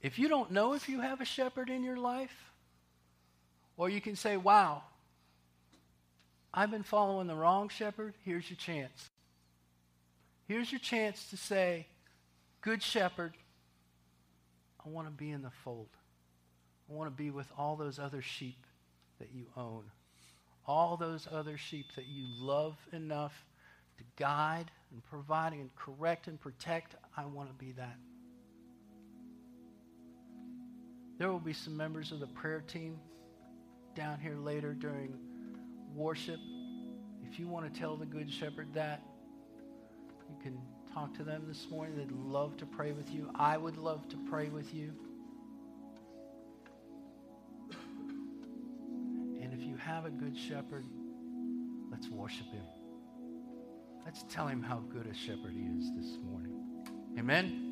if 0.00 0.18
you 0.18 0.28
don't 0.28 0.50
know 0.50 0.74
if 0.74 0.88
you 0.88 1.00
have 1.00 1.20
a 1.20 1.24
shepherd 1.24 1.70
in 1.70 1.84
your 1.84 1.96
life, 1.96 2.52
or 3.76 3.88
you 3.88 4.00
can 4.00 4.16
say, 4.16 4.36
wow, 4.36 4.82
I've 6.52 6.70
been 6.70 6.82
following 6.82 7.28
the 7.28 7.36
wrong 7.36 7.68
shepherd, 7.68 8.14
here's 8.24 8.50
your 8.50 8.56
chance. 8.56 9.10
Here's 10.48 10.72
your 10.72 10.80
chance 10.80 11.30
to 11.30 11.36
say, 11.36 11.86
Good 12.62 12.80
shepherd, 12.80 13.36
I 14.84 14.88
want 14.88 15.08
to 15.08 15.12
be 15.12 15.30
in 15.30 15.42
the 15.42 15.50
fold. 15.64 15.88
I 16.88 16.94
want 16.94 17.10
to 17.10 17.16
be 17.16 17.30
with 17.30 17.48
all 17.58 17.74
those 17.74 17.98
other 17.98 18.22
sheep 18.22 18.66
that 19.18 19.30
you 19.34 19.46
own. 19.56 19.82
All 20.64 20.96
those 20.96 21.26
other 21.30 21.58
sheep 21.58 21.86
that 21.96 22.06
you 22.06 22.24
love 22.38 22.76
enough 22.92 23.32
to 23.98 24.04
guide 24.16 24.70
and 24.92 25.02
provide 25.02 25.54
and 25.54 25.74
correct 25.74 26.28
and 26.28 26.40
protect. 26.40 26.94
I 27.16 27.24
want 27.24 27.48
to 27.48 27.54
be 27.54 27.72
that. 27.72 27.96
There 31.18 31.32
will 31.32 31.40
be 31.40 31.52
some 31.52 31.76
members 31.76 32.12
of 32.12 32.20
the 32.20 32.28
prayer 32.28 32.60
team 32.60 32.96
down 33.96 34.20
here 34.20 34.36
later 34.36 34.72
during 34.72 35.18
worship. 35.96 36.38
If 37.28 37.40
you 37.40 37.48
want 37.48 37.72
to 37.72 37.80
tell 37.80 37.96
the 37.96 38.06
Good 38.06 38.32
Shepherd 38.32 38.72
that, 38.74 39.02
you 40.28 40.36
can 40.40 40.60
talk 40.92 41.14
to 41.14 41.22
them 41.22 41.44
this 41.48 41.66
morning. 41.70 41.96
They'd 41.96 42.12
love 42.12 42.56
to 42.58 42.66
pray 42.66 42.92
with 42.92 43.10
you. 43.10 43.30
I 43.34 43.56
would 43.56 43.76
love 43.76 44.08
to 44.10 44.16
pray 44.28 44.48
with 44.48 44.74
you. 44.74 44.92
And 49.40 49.52
if 49.52 49.62
you 49.62 49.76
have 49.76 50.04
a 50.04 50.10
good 50.10 50.36
shepherd, 50.36 50.84
let's 51.90 52.08
worship 52.08 52.46
him. 52.52 52.64
Let's 54.04 54.24
tell 54.28 54.46
him 54.46 54.62
how 54.62 54.80
good 54.92 55.06
a 55.06 55.14
shepherd 55.14 55.54
he 55.54 55.62
is 55.62 55.90
this 55.96 56.18
morning. 56.24 56.60
Amen. 57.18 57.71